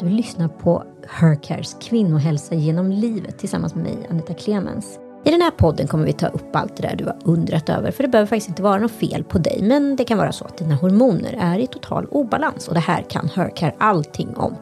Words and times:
Du 0.00 0.08
lyssnar 0.08 0.48
på 0.48 0.84
Hercares 1.08 1.76
kvinnohälsa 1.80 2.54
genom 2.54 2.90
livet 2.90 3.38
tillsammans 3.38 3.74
med 3.74 3.84
mig, 3.84 4.06
Anita 4.10 4.34
Clemens. 4.34 4.98
I 5.24 5.30
den 5.30 5.40
här 5.40 5.50
podden 5.50 5.86
kommer 5.86 6.04
vi 6.04 6.12
ta 6.12 6.26
upp 6.26 6.56
allt 6.56 6.76
det 6.76 6.82
där 6.82 6.96
du 6.96 7.04
har 7.04 7.16
undrat 7.24 7.68
över, 7.68 7.90
för 7.90 8.02
det 8.02 8.08
behöver 8.08 8.28
faktiskt 8.28 8.48
inte 8.48 8.62
vara 8.62 8.78
något 8.78 8.92
fel 8.92 9.24
på 9.24 9.38
dig, 9.38 9.58
men 9.62 9.96
det 9.96 10.04
kan 10.04 10.18
vara 10.18 10.32
så 10.32 10.44
att 10.44 10.58
dina 10.58 10.74
hormoner 10.74 11.38
är 11.40 11.58
i 11.58 11.66
total 11.66 12.06
obalans 12.10 12.68
och 12.68 12.74
det 12.74 12.80
här 12.80 13.02
kan 13.02 13.28
Hercare 13.34 13.74
allting 13.78 14.36
om. 14.36 14.56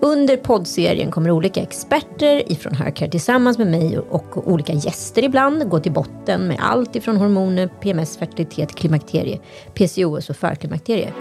Under 0.00 0.36
poddserien 0.36 1.10
kommer 1.10 1.30
olika 1.30 1.62
experter 1.62 2.52
ifrån 2.52 2.74
Hercare 2.74 3.10
tillsammans 3.10 3.58
med 3.58 3.66
mig 3.66 3.98
och 3.98 4.52
olika 4.52 4.72
gäster 4.72 5.24
ibland 5.24 5.68
gå 5.68 5.80
till 5.80 5.92
botten 5.92 6.46
med 6.46 6.58
allt 6.60 6.96
ifrån 6.96 7.16
hormoner, 7.16 7.66
PMS, 7.80 8.16
fertilitet, 8.16 8.74
klimakterie, 8.74 9.40
PCOS 9.74 10.30
och 10.30 10.36
förklimakterie. 10.36 11.12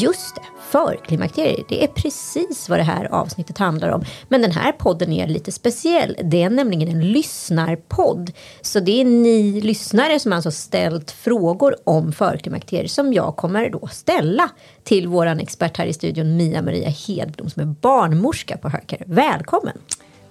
Just 0.00 0.34
det, 0.34 0.42
förklimakterier. 0.70 1.64
Det 1.68 1.84
är 1.84 1.88
precis 1.88 2.68
vad 2.68 2.78
det 2.78 2.82
här 2.82 3.04
avsnittet 3.04 3.58
handlar 3.58 3.88
om. 3.88 4.04
Men 4.28 4.42
den 4.42 4.52
här 4.52 4.72
podden 4.72 5.12
är 5.12 5.26
lite 5.26 5.52
speciell. 5.52 6.16
Det 6.24 6.42
är 6.42 6.50
nämligen 6.50 6.88
en 6.88 7.12
lyssnarpodd. 7.12 8.32
Så 8.60 8.80
det 8.80 9.00
är 9.00 9.04
ni 9.04 9.60
lyssnare 9.60 10.20
som 10.20 10.32
alltså 10.32 10.50
ställt 10.50 11.10
frågor 11.10 11.76
om 11.84 12.12
förklimakterier 12.12 12.88
som 12.88 13.12
jag 13.12 13.36
kommer 13.36 13.70
då 13.70 13.86
ställa 13.86 14.50
till 14.84 15.08
våran 15.08 15.40
expert 15.40 15.76
här 15.76 15.86
i 15.86 15.92
studion 15.92 16.36
Mia 16.36 16.62
Maria 16.62 16.88
Hedblom 16.88 17.50
som 17.50 17.62
är 17.62 17.66
barnmorska 17.66 18.56
på 18.56 18.68
Hökare. 18.68 19.04
Välkommen! 19.06 19.78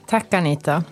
Tack 0.07 0.33
Anita! 0.33 0.83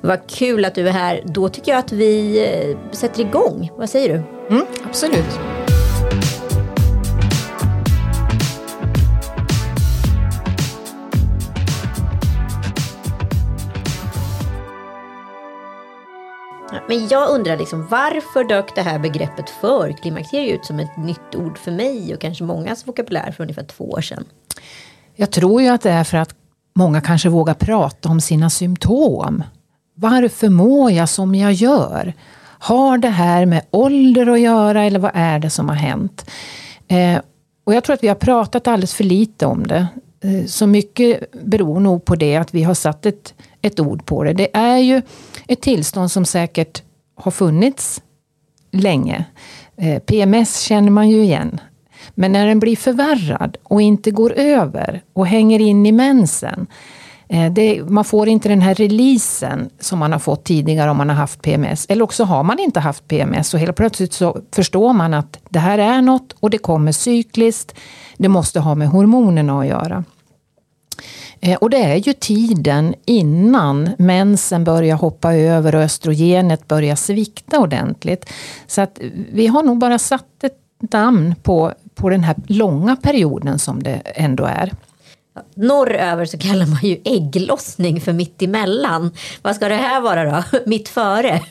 Vad 0.00 0.26
kul 0.26 0.64
att 0.64 0.74
du 0.74 0.88
är 0.88 0.92
här. 0.92 1.22
Då 1.24 1.48
tycker 1.48 1.72
jag 1.72 1.78
att 1.78 1.92
vi 1.92 2.44
eh, 2.44 2.92
sätter 2.92 3.20
igång. 3.20 3.70
Vad 3.76 3.90
säger 3.90 4.08
du? 4.08 4.22
Mm, 4.54 4.66
absolut. 4.84 5.55
Men 16.96 17.08
jag 17.08 17.30
undrar 17.30 17.56
liksom, 17.56 17.86
varför 17.90 18.44
dök 18.44 18.74
det 18.74 18.82
här 18.82 18.98
begreppet 18.98 19.50
förklimakterie 19.50 20.54
ut 20.54 20.64
som 20.64 20.80
ett 20.80 20.96
nytt 20.96 21.34
ord 21.34 21.58
för 21.58 21.70
mig 21.70 22.14
och 22.14 22.20
kanske 22.20 22.44
mångas 22.44 22.88
vokabulär 22.88 23.32
för 23.32 23.44
ungefär 23.44 23.64
två 23.64 23.90
år 23.90 24.00
sedan? 24.00 24.24
Jag 25.16 25.30
tror 25.30 25.62
ju 25.62 25.68
att 25.68 25.82
det 25.82 25.90
är 25.90 26.04
för 26.04 26.18
att 26.18 26.34
många 26.74 27.00
kanske 27.00 27.28
vågar 27.28 27.54
prata 27.54 28.08
om 28.08 28.20
sina 28.20 28.50
symptom. 28.50 29.44
Varför 29.94 30.48
mår 30.48 30.90
jag 30.90 31.08
som 31.08 31.34
jag 31.34 31.52
gör? 31.52 32.12
Har 32.58 32.98
det 32.98 33.08
här 33.08 33.46
med 33.46 33.62
ålder 33.70 34.26
att 34.26 34.40
göra 34.40 34.84
eller 34.84 34.98
vad 34.98 35.12
är 35.14 35.38
det 35.38 35.50
som 35.50 35.68
har 35.68 35.76
hänt? 35.76 36.30
Eh, 36.88 37.20
och 37.64 37.74
jag 37.74 37.84
tror 37.84 37.94
att 37.94 38.02
vi 38.02 38.08
har 38.08 38.14
pratat 38.14 38.68
alldeles 38.68 38.94
för 38.94 39.04
lite 39.04 39.46
om 39.46 39.66
det. 39.66 39.86
Eh, 40.20 40.46
så 40.46 40.66
mycket 40.66 41.32
beror 41.32 41.80
nog 41.80 42.04
på 42.04 42.14
det 42.14 42.36
att 42.36 42.54
vi 42.54 42.62
har 42.62 42.74
satt 42.74 43.06
ett, 43.06 43.34
ett 43.62 43.80
ord 43.80 44.06
på 44.06 44.24
det. 44.24 44.32
Det 44.32 44.56
är 44.56 44.78
ju 44.78 45.02
ett 45.46 45.60
tillstånd 45.60 46.10
som 46.10 46.24
säkert 46.24 46.82
har 47.16 47.30
funnits 47.30 48.02
länge. 48.72 49.24
Eh, 49.76 49.98
PMS 49.98 50.60
känner 50.60 50.90
man 50.90 51.10
ju 51.10 51.22
igen. 51.22 51.60
Men 52.14 52.32
när 52.32 52.46
den 52.46 52.60
blir 52.60 52.76
förvärrad 52.76 53.56
och 53.62 53.82
inte 53.82 54.10
går 54.10 54.32
över 54.32 55.02
och 55.12 55.26
hänger 55.26 55.60
in 55.60 55.86
i 55.86 55.92
mensen. 55.92 56.66
Eh, 57.28 57.52
det, 57.52 57.82
man 57.90 58.04
får 58.04 58.28
inte 58.28 58.48
den 58.48 58.60
här 58.60 58.74
releasen 58.74 59.70
som 59.80 59.98
man 59.98 60.12
har 60.12 60.18
fått 60.18 60.44
tidigare 60.44 60.90
om 60.90 60.96
man 60.96 61.08
har 61.08 61.16
haft 61.16 61.42
PMS. 61.42 61.86
Eller 61.88 62.04
också 62.04 62.24
har 62.24 62.42
man 62.42 62.58
inte 62.58 62.80
haft 62.80 63.08
PMS 63.08 63.54
och 63.54 63.60
helt 63.60 63.76
plötsligt 63.76 64.12
så 64.12 64.40
förstår 64.52 64.92
man 64.92 65.14
att 65.14 65.38
det 65.48 65.58
här 65.58 65.78
är 65.78 66.02
något 66.02 66.32
och 66.40 66.50
det 66.50 66.58
kommer 66.58 66.92
cykliskt. 66.92 67.74
Det 68.16 68.28
måste 68.28 68.60
ha 68.60 68.74
med 68.74 68.88
hormonerna 68.88 69.60
att 69.60 69.66
göra. 69.66 70.04
Eh, 71.40 71.56
och 71.56 71.70
det 71.70 71.82
är 71.82 71.96
ju 71.96 72.12
tiden 72.12 72.94
innan 73.04 73.90
mensen 73.98 74.64
börjar 74.64 74.96
hoppa 74.96 75.34
över 75.34 75.74
och 75.74 75.82
östrogenet 75.82 76.68
börjar 76.68 76.96
svikta 76.96 77.58
ordentligt. 77.58 78.30
Så 78.66 78.80
att 78.80 78.98
vi 79.32 79.46
har 79.46 79.62
nog 79.62 79.78
bara 79.78 79.98
satt 79.98 80.44
ett 80.44 80.58
namn 80.92 81.34
på, 81.42 81.72
på 81.94 82.08
den 82.08 82.24
här 82.24 82.36
långa 82.46 82.96
perioden 82.96 83.58
som 83.58 83.82
det 83.82 84.02
ändå 84.04 84.44
är. 84.44 84.72
Norröver 85.54 86.24
så 86.24 86.38
kallar 86.38 86.66
man 86.66 86.80
ju 86.82 87.00
ägglossning 87.04 88.00
för 88.00 88.12
mitt 88.12 88.42
emellan. 88.42 89.10
Vad 89.42 89.56
ska 89.56 89.68
det 89.68 89.74
här 89.74 90.00
vara 90.00 90.24
då? 90.24 90.58
Mitt 90.66 90.88
före? 90.88 91.40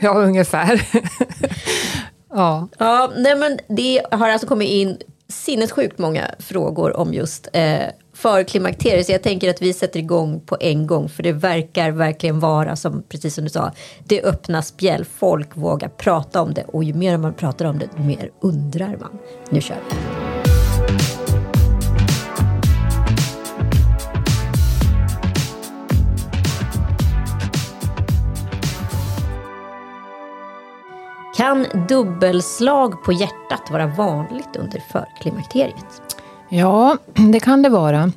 Ja, 0.00 0.14
ungefär. 0.14 0.82
ja. 2.30 2.68
ja 2.78 3.12
nej 3.16 3.36
men 3.36 3.58
det 3.68 4.02
har 4.10 4.28
alltså 4.28 4.46
kommit 4.46 4.68
in 4.68 4.98
sinnessjukt 5.28 5.98
många 5.98 6.24
frågor 6.38 6.96
om 6.96 7.14
just 7.14 7.48
eh, 7.52 7.82
för 8.18 8.44
klimakteriet. 8.44 9.06
Så 9.06 9.12
jag 9.12 9.22
tänker 9.22 9.50
att 9.50 9.62
vi 9.62 9.72
sätter 9.72 10.00
igång 10.00 10.40
på 10.40 10.56
en 10.60 10.86
gång. 10.86 11.08
För 11.08 11.22
det 11.22 11.32
verkar 11.32 11.90
verkligen 11.90 12.40
vara 12.40 12.76
som, 12.76 13.02
precis 13.08 13.34
som 13.34 13.44
du 13.44 13.50
sa, 13.50 13.72
det 14.04 14.22
öppna 14.22 14.62
spjäll. 14.62 15.04
Folk 15.04 15.56
vågar 15.56 15.88
prata 15.88 16.42
om 16.42 16.54
det. 16.54 16.64
Och 16.64 16.84
ju 16.84 16.94
mer 16.94 17.16
man 17.16 17.34
pratar 17.34 17.64
om 17.64 17.78
det, 17.78 17.88
ju 17.96 18.04
mer 18.04 18.30
undrar 18.40 18.96
man. 19.00 19.18
Nu 19.50 19.60
kör 19.60 19.76
vi. 19.90 19.96
Kan 31.36 31.66
dubbelslag 31.88 33.04
på 33.04 33.12
hjärtat 33.12 33.70
vara 33.70 33.86
vanligt 33.86 34.56
under 34.56 34.80
förklimakteriet? 34.92 36.07
Ja, 36.48 36.98
det 37.32 37.40
kan 37.40 37.62
det 37.62 37.68
vara. 37.68 38.12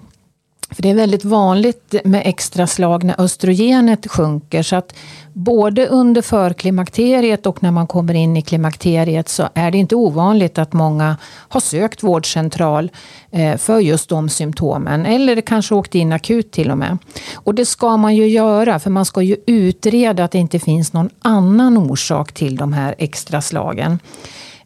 För 0.71 0.81
det 0.81 0.89
är 0.89 0.95
väldigt 0.95 1.25
vanligt 1.25 1.95
med 2.03 2.21
extra 2.25 2.67
slag 2.67 3.03
när 3.03 3.21
östrogenet 3.21 4.11
sjunker. 4.11 4.63
Så 4.63 4.75
att 4.75 4.95
både 5.33 5.87
under 5.87 6.21
förklimakteriet 6.21 7.45
och 7.45 7.63
när 7.63 7.71
man 7.71 7.87
kommer 7.87 8.13
in 8.13 8.37
i 8.37 8.41
klimakteriet 8.41 9.29
så 9.29 9.49
är 9.53 9.71
det 9.71 9.77
inte 9.77 9.95
ovanligt 9.95 10.57
att 10.57 10.73
många 10.73 11.17
har 11.23 11.59
sökt 11.59 12.03
vårdcentral 12.03 12.91
eh, 13.31 13.57
för 13.57 13.79
just 13.79 14.09
de 14.09 14.29
symptomen. 14.29 15.05
Eller 15.05 15.41
kanske 15.41 15.75
åkt 15.75 15.95
in 15.95 16.11
akut 16.11 16.51
till 16.51 16.71
och 16.71 16.77
med. 16.77 16.97
Och 17.33 17.55
det 17.55 17.65
ska 17.65 17.97
man 17.97 18.15
ju 18.15 18.27
göra 18.27 18.79
för 18.79 18.89
man 18.89 19.05
ska 19.05 19.21
ju 19.21 19.35
utreda 19.45 20.23
att 20.23 20.31
det 20.31 20.39
inte 20.39 20.59
finns 20.59 20.93
någon 20.93 21.09
annan 21.21 21.77
orsak 21.77 22.31
till 22.31 22.55
de 22.55 22.73
här 22.73 22.95
extra 22.97 23.41
slagen. 23.41 23.99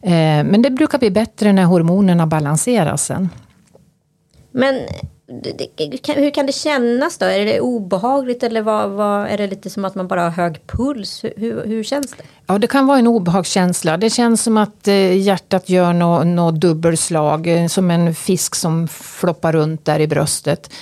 Eh, 0.02 0.44
men 0.44 0.62
det 0.62 0.70
brukar 0.70 0.98
bli 0.98 1.10
bättre 1.10 1.52
när 1.52 1.64
hormonerna 1.64 2.26
balanseras 2.26 3.04
sen. 3.04 3.28
Men 4.56 4.74
hur 6.16 6.30
kan 6.30 6.46
det 6.46 6.52
kännas 6.52 7.18
då? 7.18 7.26
Är 7.26 7.44
det 7.44 7.60
obehagligt 7.60 8.42
eller 8.42 8.62
vad, 8.62 8.90
vad, 8.90 9.26
är 9.26 9.38
det 9.38 9.46
lite 9.46 9.70
som 9.70 9.84
att 9.84 9.94
man 9.94 10.08
bara 10.08 10.22
har 10.22 10.30
hög 10.30 10.66
puls? 10.66 11.24
Hur, 11.36 11.66
hur, 11.66 11.84
känns 11.84 12.12
det? 12.12 12.22
Ja, 12.46 12.58
det 12.58 12.66
kan 12.66 12.86
vara 12.86 12.98
en 12.98 13.06
obehagskänsla. 13.06 13.96
Det 13.96 14.10
känns 14.10 14.42
som 14.42 14.56
att 14.56 14.88
eh, 14.88 15.16
hjärtat 15.16 15.68
gör 15.68 15.92
något 15.92 16.26
nå 16.26 16.50
dubbelslag, 16.50 17.46
eh, 17.46 17.66
som 17.66 17.90
en 17.90 18.14
fisk 18.14 18.54
som 18.54 18.88
floppar 18.88 19.52
runt 19.52 19.84
där 19.84 20.00
i 20.00 20.06
bröstet. 20.06 20.72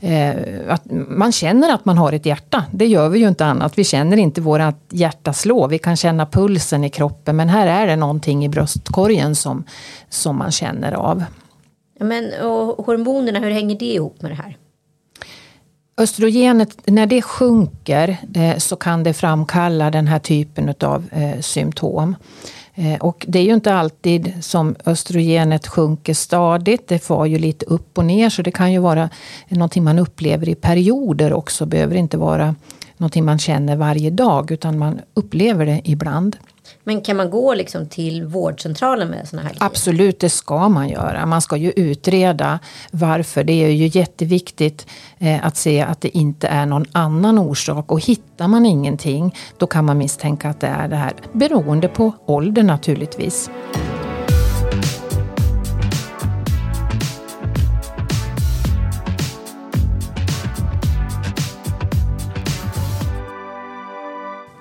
Eh, 0.00 0.34
att 0.68 0.82
man 1.08 1.32
känner 1.32 1.74
att 1.74 1.84
man 1.84 1.98
har 1.98 2.12
ett 2.12 2.26
hjärta, 2.26 2.64
det 2.72 2.86
gör 2.86 3.08
vi 3.08 3.18
ju 3.18 3.28
inte 3.28 3.46
annat. 3.46 3.78
Vi 3.78 3.84
känner 3.84 4.16
inte 4.16 4.40
vårt 4.40 4.74
hjärta 4.90 5.32
slå, 5.32 5.66
vi 5.66 5.78
kan 5.78 5.96
känna 5.96 6.26
pulsen 6.26 6.84
i 6.84 6.90
kroppen 6.90 7.36
men 7.36 7.48
här 7.48 7.66
är 7.66 7.86
det 7.86 7.96
någonting 7.96 8.44
i 8.44 8.48
bröstkorgen 8.48 9.34
som, 9.34 9.64
som 10.08 10.36
man 10.36 10.50
känner 10.50 10.92
av. 10.92 11.24
Men, 12.00 12.40
och 12.40 12.86
hormonerna, 12.86 13.38
hur 13.38 13.50
hänger 13.50 13.78
det 13.78 13.94
ihop 13.94 14.22
med 14.22 14.30
det 14.30 14.34
här? 14.34 14.56
Östrogenet, 15.96 16.78
när 16.86 17.06
det 17.06 17.22
sjunker 17.22 18.16
eh, 18.34 18.58
så 18.58 18.76
kan 18.76 19.02
det 19.02 19.14
framkalla 19.14 19.90
den 19.90 20.06
här 20.06 20.18
typen 20.18 20.74
av 20.80 21.04
eh, 21.12 21.40
symptom. 21.40 22.16
Eh, 22.74 23.00
och 23.00 23.24
det 23.28 23.38
är 23.38 23.42
ju 23.42 23.54
inte 23.54 23.74
alltid 23.74 24.44
som 24.44 24.76
östrogenet 24.86 25.66
sjunker 25.66 26.14
stadigt. 26.14 26.88
Det 26.88 26.98
far 26.98 27.26
ju 27.26 27.38
lite 27.38 27.66
upp 27.66 27.98
och 27.98 28.04
ner 28.04 28.30
så 28.30 28.42
det 28.42 28.50
kan 28.50 28.72
ju 28.72 28.78
vara 28.78 29.10
någonting 29.48 29.84
man 29.84 29.98
upplever 29.98 30.48
i 30.48 30.54
perioder 30.54 31.32
också. 31.32 31.64
Det 31.64 31.70
behöver 31.70 31.96
inte 31.96 32.16
vara 32.16 32.54
någonting 32.96 33.24
man 33.24 33.38
känner 33.38 33.76
varje 33.76 34.10
dag 34.10 34.50
utan 34.50 34.78
man 34.78 35.00
upplever 35.14 35.66
det 35.66 35.80
ibland. 35.84 36.36
Men 36.84 37.00
kan 37.00 37.16
man 37.16 37.30
gå 37.30 37.54
liksom 37.54 37.86
till 37.86 38.24
vårdcentralen 38.24 39.08
med 39.08 39.28
sådana 39.28 39.48
här 39.48 39.54
grejer? 39.54 39.66
Absolut, 39.66 40.20
det 40.20 40.30
ska 40.30 40.68
man 40.68 40.88
göra. 40.88 41.26
Man 41.26 41.42
ska 41.42 41.56
ju 41.56 41.70
utreda 41.70 42.58
varför. 42.90 43.44
Det 43.44 43.64
är 43.64 43.68
ju 43.68 44.00
jätteviktigt 44.00 44.86
eh, 45.18 45.46
att 45.46 45.56
se 45.56 45.80
att 45.80 46.00
det 46.00 46.16
inte 46.16 46.48
är 46.48 46.66
någon 46.66 46.84
annan 46.92 47.38
orsak. 47.38 47.92
Och 47.92 48.00
hittar 48.00 48.48
man 48.48 48.66
ingenting, 48.66 49.36
då 49.58 49.66
kan 49.66 49.84
man 49.84 49.98
misstänka 49.98 50.48
att 50.48 50.60
det 50.60 50.66
är 50.66 50.88
det 50.88 50.96
här. 50.96 51.12
Beroende 51.32 51.88
på 51.88 52.12
ålder 52.26 52.62
naturligtvis. 52.62 53.50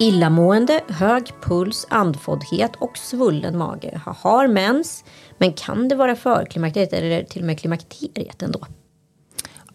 Illamående, 0.04 0.82
hög 0.88 1.34
puls, 1.42 1.88
andfåddhet 1.90 2.72
och 2.76 2.98
svullen 2.98 3.58
mage. 3.58 4.02
Har 4.06 4.48
mens, 4.48 5.04
men 5.38 5.54
kan 5.54 5.88
det 5.88 5.96
vara 5.96 6.16
förklimakteriet 6.16 6.94
eller 6.94 7.24
till 7.24 7.42
och 7.42 7.46
med 7.46 7.60
klimakteriet 7.60 8.42
ändå? 8.42 8.60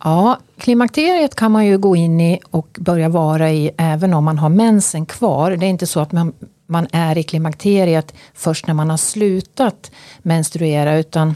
Ja, 0.04 0.38
klimakteriet 0.58 1.34
kan 1.34 1.52
man 1.52 1.66
ju 1.66 1.78
gå 1.78 1.96
in 1.96 2.20
i 2.20 2.40
och 2.50 2.76
börja 2.80 3.08
vara 3.08 3.50
i 3.50 3.70
även 3.78 4.14
om 4.14 4.24
man 4.24 4.38
har 4.38 4.48
mensen 4.48 5.06
kvar. 5.06 5.50
Det 5.50 5.66
är 5.66 5.70
inte 5.70 5.86
så 5.86 6.00
att 6.00 6.12
man, 6.12 6.32
man 6.66 6.86
är 6.92 7.18
i 7.18 7.22
klimakteriet 7.22 8.14
först 8.34 8.66
när 8.66 8.74
man 8.74 8.90
har 8.90 8.96
slutat 8.96 9.90
menstruera 10.18 10.98
utan 10.98 11.34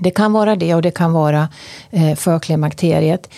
det 0.00 0.10
kan 0.10 0.32
vara 0.32 0.56
det 0.56 0.74
och 0.74 0.82
det 0.82 0.90
kan 0.90 1.12
vara 1.12 1.48
eh, 1.90 2.14
förklimakteriet. 2.14 3.30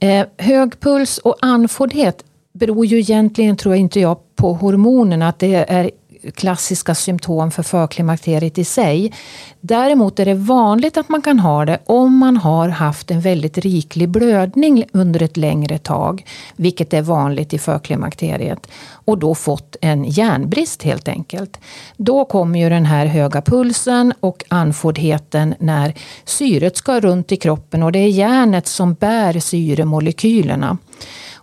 Eh, 0.00 0.26
hög 0.38 0.80
puls 0.80 1.18
och 1.18 1.36
andfåddhet 1.40 2.24
beror 2.58 2.86
ju 2.86 2.98
egentligen, 2.98 3.56
tror 3.56 3.74
jag 3.74 3.80
inte 3.80 4.00
jag, 4.00 4.18
på 4.36 4.52
hormonerna. 4.52 5.28
Att 5.28 5.38
det 5.38 5.54
är 5.54 5.90
klassiska 6.34 6.94
symptom 6.94 7.50
för 7.50 7.62
förklimakteriet 7.62 8.58
i 8.58 8.64
sig. 8.64 9.12
Däremot 9.60 10.18
är 10.18 10.24
det 10.24 10.34
vanligt 10.34 10.96
att 10.96 11.08
man 11.08 11.22
kan 11.22 11.38
ha 11.38 11.64
det 11.64 11.78
om 11.86 12.16
man 12.16 12.36
har 12.36 12.68
haft 12.68 13.10
en 13.10 13.20
väldigt 13.20 13.58
riklig 13.58 14.08
blödning 14.08 14.84
under 14.92 15.22
ett 15.22 15.36
längre 15.36 15.78
tag, 15.78 16.26
vilket 16.56 16.94
är 16.94 17.02
vanligt 17.02 17.54
i 17.54 17.58
förklimakteriet, 17.58 18.66
och 18.90 19.18
då 19.18 19.34
fått 19.34 19.76
en 19.80 20.04
järnbrist 20.04 20.82
helt 20.82 21.08
enkelt. 21.08 21.60
Då 21.96 22.24
kommer 22.24 22.60
ju 22.60 22.68
den 22.68 22.84
här 22.84 23.06
höga 23.06 23.42
pulsen 23.42 24.12
och 24.20 24.44
andfåddheten 24.48 25.54
när 25.58 25.94
syret 26.24 26.76
ska 26.76 27.00
runt 27.00 27.32
i 27.32 27.36
kroppen 27.36 27.82
och 27.82 27.92
det 27.92 27.98
är 27.98 28.08
järnet 28.08 28.66
som 28.66 28.94
bär 28.94 29.40
syremolekylerna. 29.40 30.78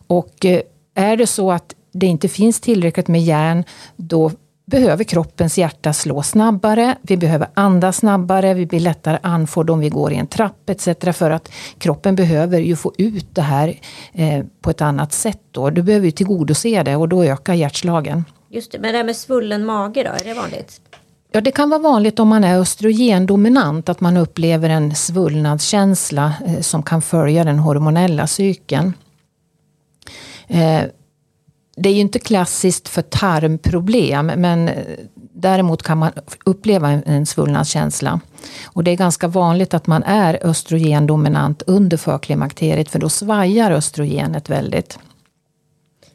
Och 0.07 0.45
eh, 0.45 0.61
är 0.95 1.17
det 1.17 1.27
så 1.27 1.51
att 1.51 1.75
det 1.91 2.05
inte 2.05 2.27
finns 2.27 2.59
tillräckligt 2.59 3.07
med 3.07 3.23
järn, 3.23 3.63
då 3.95 4.31
behöver 4.65 5.03
kroppens 5.03 5.57
hjärta 5.57 5.93
slå 5.93 6.23
snabbare, 6.23 6.95
vi 7.01 7.17
behöver 7.17 7.47
andas 7.53 7.97
snabbare, 7.97 8.53
vi 8.53 8.65
blir 8.65 8.79
lättare 8.79 9.17
andfådda 9.21 9.73
om 9.73 9.79
vi 9.79 9.89
går 9.89 10.13
i 10.13 10.15
en 10.15 10.27
trapp 10.27 10.69
etc. 10.69 10.87
För 11.13 11.31
att 11.31 11.51
kroppen 11.77 12.15
behöver 12.15 12.59
ju 12.59 12.75
få 12.75 12.93
ut 12.97 13.35
det 13.35 13.41
här 13.41 13.79
eh, 14.13 14.45
på 14.61 14.69
ett 14.69 14.81
annat 14.81 15.13
sätt. 15.13 15.41
Då. 15.51 15.69
Du 15.69 15.81
behöver 15.81 16.05
ju 16.05 16.11
tillgodose 16.11 16.83
det 16.83 16.95
och 16.95 17.09
då 17.09 17.23
ökar 17.23 17.53
hjärtslagen. 17.53 18.25
Just 18.49 18.71
det, 18.71 18.79
men 18.79 18.91
det 18.91 18.97
här 18.97 19.05
med 19.05 19.15
svullen 19.15 19.65
mage 19.65 20.03
då, 20.03 20.09
är 20.09 20.23
det 20.23 20.33
vanligt? 20.33 20.81
Ja, 21.31 21.41
det 21.41 21.51
kan 21.51 21.69
vara 21.69 21.79
vanligt 21.79 22.19
om 22.19 22.27
man 22.27 22.43
är 22.43 22.59
östrogendominant 22.59 23.89
att 23.89 24.01
man 24.01 24.17
upplever 24.17 24.69
en 24.69 24.95
svullnadskänsla 24.95 26.33
eh, 26.45 26.59
som 26.61 26.83
kan 26.83 27.01
följa 27.01 27.43
den 27.43 27.59
hormonella 27.59 28.27
cykeln. 28.27 28.93
Eh, 30.47 30.83
det 31.77 31.89
är 31.89 31.93
ju 31.93 31.99
inte 31.99 32.19
klassiskt 32.19 32.89
för 32.89 33.01
tarmproblem 33.01 34.25
men 34.25 34.67
eh, 34.67 34.83
däremot 35.33 35.83
kan 35.83 35.97
man 35.97 36.11
uppleva 36.45 36.89
en 36.89 37.25
svullnadskänsla. 37.25 38.19
Och 38.65 38.83
det 38.83 38.91
är 38.91 38.95
ganska 38.95 39.27
vanligt 39.27 39.73
att 39.73 39.87
man 39.87 40.03
är 40.03 40.39
östrogendominant 40.47 41.61
under 41.67 41.97
förklimakteriet 41.97 42.89
för 42.89 42.99
då 42.99 43.09
svajar 43.09 43.71
östrogenet 43.71 44.49
väldigt. 44.49 44.99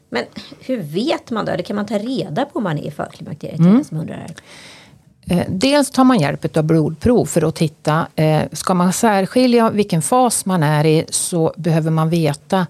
Men 0.09 0.23
hur 0.59 0.81
vet 0.81 1.31
man 1.31 1.45
då? 1.45 1.51
Eller 1.51 1.63
kan 1.63 1.75
man 1.75 1.85
ta 1.85 1.97
reda 1.97 2.45
på 2.45 2.57
om 2.57 2.63
man 2.63 2.77
är 2.77 2.87
i 2.87 2.91
förklimakteriet? 2.91 3.59
Mm. 3.59 3.83
Som 3.83 3.97
undrar 3.97 4.15
här. 4.15 4.35
Eh, 5.27 5.45
dels 5.49 5.91
tar 5.91 6.03
man 6.03 6.19
hjälp 6.19 6.57
av 6.57 6.63
blodprov 6.63 7.25
för 7.25 7.47
att 7.47 7.55
titta. 7.55 8.07
Ska 8.51 8.73
man 8.73 8.93
särskilja 8.93 9.69
vilken 9.69 10.01
fas 10.01 10.45
man 10.45 10.63
är 10.63 10.85
i 10.85 11.05
så 11.09 11.53
behöver 11.57 11.91
man 11.91 12.09
veta 12.09 12.67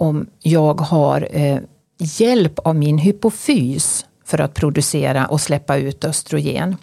om 0.00 0.26
jag 0.42 0.80
har 0.80 1.28
eh, 1.30 1.58
hjälp 1.98 2.58
av 2.58 2.76
min 2.76 2.98
hypofys 2.98 4.06
för 4.24 4.40
att 4.40 4.54
producera 4.54 5.26
och 5.26 5.40
släppa 5.40 5.76
ut 5.76 6.04
östrogen. 6.04 6.76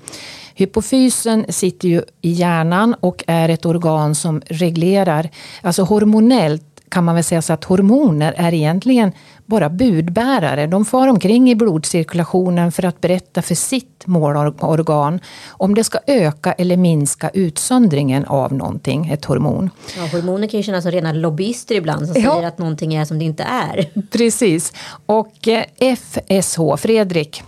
Hypofysen 0.54 1.46
sitter 1.50 1.88
ju 1.88 2.02
i 2.22 2.32
hjärnan 2.32 2.96
och 3.00 3.24
är 3.28 3.50
ett 3.50 3.66
organ 3.66 4.16
som 4.16 4.42
reglerar, 4.46 5.30
alltså 5.62 5.84
hormonellt 5.84 6.67
kan 6.90 7.04
man 7.04 7.16
väl 7.16 7.24
säga 7.24 7.42
så 7.42 7.54
att 7.54 7.64
hormoner 7.64 8.34
är 8.38 8.54
egentligen 8.54 9.12
bara 9.46 9.70
budbärare. 9.70 10.68
De 10.68 10.86
far 10.86 11.08
omkring 11.08 11.50
i 11.50 11.56
blodcirkulationen 11.56 12.72
för 12.72 12.86
att 12.86 13.02
berätta 13.02 13.42
för 13.42 13.56
sitt 13.56 14.08
målorgan 14.08 15.20
om 15.50 15.76
det 15.76 15.84
ska 15.84 16.00
öka 16.08 16.54
eller 16.54 16.78
minska 16.78 17.30
utsöndringen 17.30 18.26
av 18.26 18.54
någonting, 18.54 19.10
ett 19.10 19.26
hormon. 19.26 19.70
Ja, 19.98 20.06
hormoner 20.18 20.48
kan 20.48 20.60
ju 20.60 20.64
kännas 20.64 20.84
som 20.84 20.92
rena 20.92 21.12
lobbyister 21.14 21.76
ibland 21.76 22.08
som 22.08 22.22
ja. 22.22 22.34
säger 22.34 22.48
att 22.48 22.58
någonting 22.58 22.94
är 22.94 23.06
som 23.06 23.20
det 23.20 23.26
inte 23.26 23.44
är. 23.44 24.02
Precis. 24.12 24.74
Och 25.06 25.48
eh, 25.48 25.96
FSH, 25.96 26.60
Fredrik, 26.78 27.44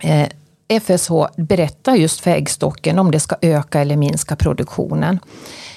eh, 0.00 0.28
FSH 0.68 1.12
berättar 1.36 1.94
just 1.94 2.20
för 2.20 2.30
äggstocken 2.30 2.98
om 2.98 3.10
det 3.10 3.20
ska 3.20 3.36
öka 3.42 3.80
eller 3.80 3.96
minska 3.96 4.36
produktionen. 4.36 5.18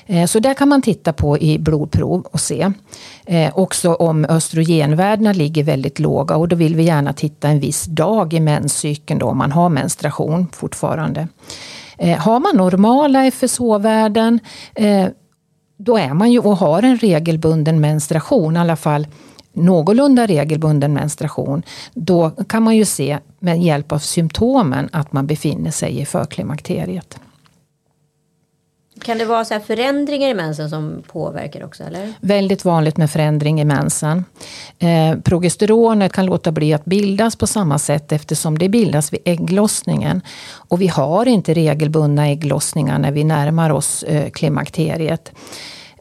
Eh, 0.08 0.26
så 0.26 0.40
där 0.40 0.54
kan 0.54 0.70
man 0.70 0.82
titta 0.82 1.14
på 1.14 1.38
i 1.38 1.60
blodprov 1.60 2.22
och 2.32 2.40
se. 2.40 2.72
Eh, 3.26 3.58
också 3.58 3.94
om 3.94 4.26
östrogenvärdena 4.26 5.34
ligger 5.34 5.64
väldigt 5.64 6.00
låga 6.00 6.36
och 6.36 6.48
då 6.48 6.56
vill 6.56 6.76
vi 6.76 6.84
gärna 6.84 7.14
titta 7.14 7.48
en 7.48 7.60
viss 7.60 7.86
dag 7.86 8.34
i 8.34 8.40
menscykeln 8.40 9.20
då, 9.20 9.26
om 9.26 9.38
man 9.38 9.52
har 9.52 9.70
menstruation 9.70 10.48
fortfarande. 10.52 11.28
Eh, 11.98 12.18
har 12.18 12.40
man 12.40 12.58
normala 12.58 13.32
FSH-värden 13.32 14.40
då 15.80 15.98
är 15.98 16.14
man 16.14 16.32
ju 16.32 16.40
och 16.40 16.58
har 16.58 16.84
en 16.84 16.98
regelbunden 16.98 17.82
menstruation, 17.82 18.56
i 18.56 18.60
alla 18.60 18.76
fall 18.76 19.08
någorlunda 19.54 20.26
regelbunden 20.26 20.94
menstruation, 20.94 21.64
då 21.94 22.30
kan 22.30 22.64
man 22.64 22.76
ju 22.76 22.86
se 22.86 23.20
med 23.40 23.64
hjälp 23.64 23.92
av 23.92 24.00
symptomen 24.00 24.90
att 24.92 25.14
man 25.14 25.28
befinner 25.28 25.72
sig 25.72 26.00
i 26.00 26.06
förklimakteriet. 26.06 27.20
Kan 29.02 29.18
det 29.18 29.26
vara 29.26 29.46
så 29.46 29.60
förändringar 29.60 30.30
i 30.30 30.34
mensen 30.34 30.70
som 30.70 31.04
påverkar 31.08 31.64
också? 31.66 31.84
Eller? 31.84 32.14
Väldigt 32.20 32.66
vanligt 32.66 32.98
med 32.98 33.12
förändring 33.12 33.62
i 33.62 33.66
mensen. 33.66 34.26
Eh, 34.80 35.20
progesteronet 35.24 36.14
kan 36.14 36.26
låta 36.26 36.52
bli 36.52 36.74
att 36.74 36.86
bildas 36.86 37.36
på 37.36 37.48
samma 37.48 37.80
sätt 37.80 38.12
eftersom 38.12 38.58
det 38.58 38.70
bildas 38.70 39.14
vid 39.14 39.20
ägglossningen. 39.26 40.22
Och 40.54 40.82
vi 40.82 40.88
har 40.88 41.26
inte 41.26 41.54
regelbundna 41.54 42.28
ägglossningar 42.28 43.00
när 43.00 43.12
vi 43.12 43.24
närmar 43.24 43.70
oss 43.70 44.04
eh, 44.04 44.30
klimakteriet. 44.30 45.32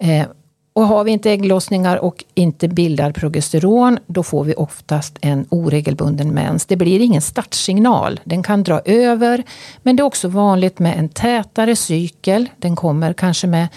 Eh, 0.00 0.26
och 0.76 0.86
har 0.86 1.04
vi 1.04 1.10
inte 1.10 1.30
ägglossningar 1.30 1.96
och 1.96 2.24
inte 2.34 2.68
bildar 2.68 3.12
progesteron, 3.12 3.98
då 4.06 4.22
får 4.22 4.44
vi 4.44 4.54
oftast 4.54 5.18
en 5.20 5.46
oregelbunden 5.48 6.34
mens. 6.34 6.66
Det 6.66 6.76
blir 6.76 7.00
ingen 7.00 7.22
startsignal. 7.22 8.20
Den 8.24 8.42
kan 8.42 8.62
dra 8.62 8.80
över, 8.84 9.42
men 9.82 9.96
det 9.96 10.00
är 10.00 10.04
också 10.04 10.28
vanligt 10.28 10.78
med 10.78 10.98
en 10.98 11.08
tätare 11.08 11.76
cykel. 11.76 12.48
Den 12.58 12.76
kommer 12.76 13.12
kanske 13.12 13.46
med 13.46 13.68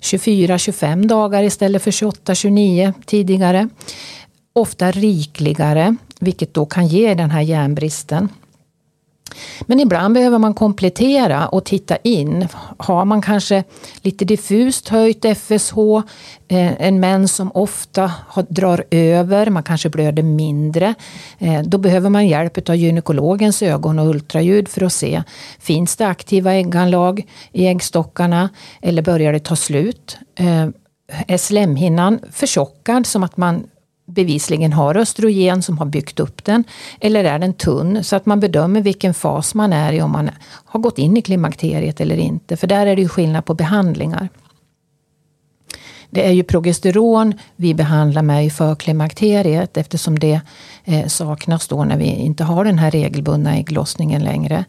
24-25 0.00 1.06
dagar 1.06 1.42
istället 1.42 1.82
för 1.82 1.90
28-29 1.90 2.92
tidigare. 3.06 3.68
Ofta 4.52 4.90
rikligare, 4.90 5.96
vilket 6.20 6.54
då 6.54 6.66
kan 6.66 6.86
ge 6.86 7.14
den 7.14 7.30
här 7.30 7.42
järnbristen. 7.42 8.28
Men 9.60 9.80
ibland 9.80 10.14
behöver 10.14 10.38
man 10.38 10.54
komplettera 10.54 11.48
och 11.48 11.64
titta 11.64 11.96
in. 11.96 12.48
Har 12.78 13.04
man 13.04 13.22
kanske 13.22 13.64
lite 14.02 14.24
diffust 14.24 14.88
höjt 14.88 15.24
FSH, 15.24 15.78
eh, 16.48 16.82
en 16.82 17.00
mens 17.00 17.34
som 17.34 17.50
ofta 17.54 18.12
drar 18.48 18.84
över, 18.90 19.50
man 19.50 19.62
kanske 19.62 19.88
blöder 19.88 20.22
mindre. 20.22 20.94
Eh, 21.38 21.62
då 21.62 21.78
behöver 21.78 22.10
man 22.10 22.28
hjälp 22.28 22.68
av 22.68 22.76
gynekologens 22.76 23.62
ögon 23.62 23.98
och 23.98 24.08
ultraljud 24.08 24.68
för 24.68 24.82
att 24.82 24.92
se. 24.92 25.22
Finns 25.60 25.96
det 25.96 26.06
aktiva 26.06 26.52
ägganlag 26.54 27.26
i 27.52 27.66
äggstockarna 27.66 28.48
eller 28.82 29.02
börjar 29.02 29.32
det 29.32 29.40
ta 29.40 29.56
slut? 29.56 30.18
Eh, 30.34 30.66
Är 31.26 31.38
slemhinnan 31.38 32.20
förtjockad 32.32 33.06
som 33.06 33.22
att 33.22 33.36
man 33.36 33.66
bevisligen 34.10 34.72
har 34.72 34.96
östrogen 34.96 35.62
som 35.62 35.78
har 35.78 35.86
byggt 35.86 36.20
upp 36.20 36.44
den 36.44 36.64
eller 37.00 37.24
är 37.24 37.38
den 37.38 37.54
tunn 37.54 38.04
så 38.04 38.16
att 38.16 38.26
man 38.26 38.40
bedömer 38.40 38.80
vilken 38.80 39.14
fas 39.14 39.54
man 39.54 39.72
är 39.72 39.92
i 39.92 40.02
om 40.02 40.10
man 40.10 40.30
har 40.64 40.80
gått 40.80 40.98
in 40.98 41.16
i 41.16 41.22
klimakteriet 41.22 42.00
eller 42.00 42.16
inte. 42.16 42.56
För 42.56 42.66
där 42.66 42.86
är 42.86 42.96
det 42.96 43.02
ju 43.02 43.08
skillnad 43.08 43.44
på 43.44 43.54
behandlingar. 43.54 44.28
Det 46.10 46.26
är 46.26 46.32
ju 46.32 46.42
progesteron 46.42 47.34
vi 47.56 47.74
behandlar 47.74 48.22
med 48.22 48.46
i 48.46 48.50
förklimakteriet 48.50 49.76
eftersom 49.76 50.18
det 50.18 50.40
eh, 50.84 51.06
saknas 51.06 51.68
då 51.68 51.84
när 51.84 51.96
vi 51.96 52.04
inte 52.04 52.44
har 52.44 52.64
den 52.64 52.78
här 52.78 52.90
regelbundna 52.90 53.56
ägglossningen 53.56 54.22
längre. 54.22 54.64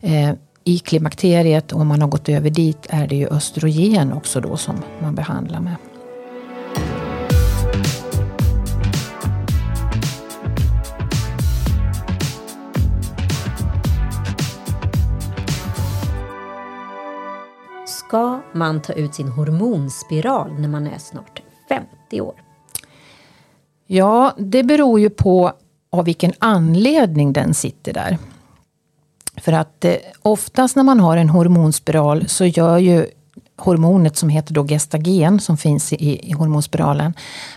Eh, 0.00 0.32
I 0.64 0.78
klimakteriet, 0.78 1.72
om 1.72 1.86
man 1.88 2.02
har 2.02 2.08
gått 2.08 2.28
över 2.28 2.50
dit, 2.50 2.86
är 2.90 3.06
det 3.06 3.16
ju 3.16 3.28
östrogen 3.28 4.12
också 4.12 4.40
då 4.40 4.56
som 4.56 4.76
man 5.02 5.14
behandlar 5.14 5.60
med. 5.60 5.76
Ska 18.14 18.40
man 18.52 18.82
ta 18.82 18.92
ut 18.92 19.14
sin 19.14 19.28
hormonspiral 19.28 20.52
när 20.58 20.68
man 20.68 20.86
är 20.86 20.98
snart 20.98 21.42
50 21.68 22.20
år? 22.20 22.34
Ja, 23.86 24.34
det 24.38 24.62
beror 24.62 25.00
ju 25.00 25.10
på 25.10 25.52
av 25.90 26.04
vilken 26.04 26.32
anledning 26.38 27.32
den 27.32 27.54
sitter 27.54 27.92
där. 27.92 28.18
För 29.36 29.52
att 29.52 29.84
eh, 29.84 29.94
oftast 30.22 30.76
när 30.76 30.82
man 30.82 31.00
har 31.00 31.16
en 31.16 31.28
hormonspiral 31.28 32.28
så 32.28 32.44
gör 32.44 32.78
ju 32.78 33.06
hormonet 33.56 34.16
som 34.16 34.28
heter 34.28 34.54
då 34.54 34.66
gestagen 34.66 35.40
som 35.40 35.56
finns 35.56 35.92
i, 35.92 36.30
i 36.30 36.32
hormonspiralen 36.32 37.14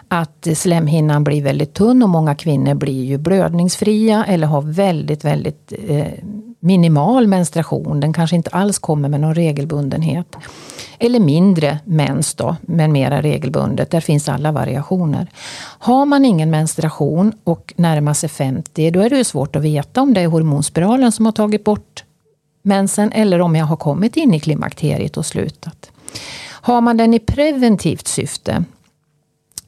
att 0.08 0.48
slemhinnan 0.56 1.24
blir 1.24 1.44
väldigt 1.44 1.74
tunn 1.74 2.04
och 2.04 2.10
många 2.10 2.36
kvinnor 2.36 2.74
blir 2.74 3.04
ju 3.04 3.18
blödningsfria 3.18 4.26
eller 4.26 4.48
har 4.48 4.62
väldigt, 4.62 5.26
väldigt 5.26 5.74
eh, 5.88 6.14
minimal 6.67 7.27
menstruation. 7.27 8.00
Den 8.00 8.13
kanske 8.13 8.36
inte 8.36 8.50
alls 8.50 8.79
kommer 8.79 9.09
med 9.09 9.21
någon 9.21 9.36
regelbundenhet. 9.36 10.36
Eller 11.00 11.19
mindre 11.19 11.79
mens 11.86 12.33
då, 12.33 12.55
men 12.62 12.91
mera 12.91 13.21
regelbundet. 13.21 13.91
Där 13.91 14.01
finns 14.01 14.29
alla 14.29 14.51
variationer. 14.51 15.27
Har 15.79 16.05
man 16.05 16.25
ingen 16.25 16.50
menstruation 16.50 17.33
och 17.43 17.74
närmar 17.77 18.13
sig 18.13 18.29
50, 18.29 18.91
då 18.91 19.00
är 19.00 19.09
det 19.09 19.17
ju 19.17 19.24
svårt 19.24 19.55
att 19.55 19.62
veta 19.62 20.01
om 20.01 20.13
det 20.13 20.21
är 20.21 20.27
hormonspiralen 20.27 21.12
som 21.12 21.25
har 21.25 21.31
tagit 21.31 21.63
bort 21.63 22.03
mensen 22.62 23.12
eller 23.12 23.41
om 23.41 23.55
jag 23.55 23.65
har 23.65 23.77
kommit 23.77 24.17
in 24.17 24.33
i 24.33 24.39
klimakteriet 24.39 25.17
och 25.17 25.25
slutat. 25.25 25.91
Har 26.50 26.81
man 26.81 26.97
den 26.97 27.13
i 27.13 27.19
preventivt 27.19 28.07
syfte 28.07 28.63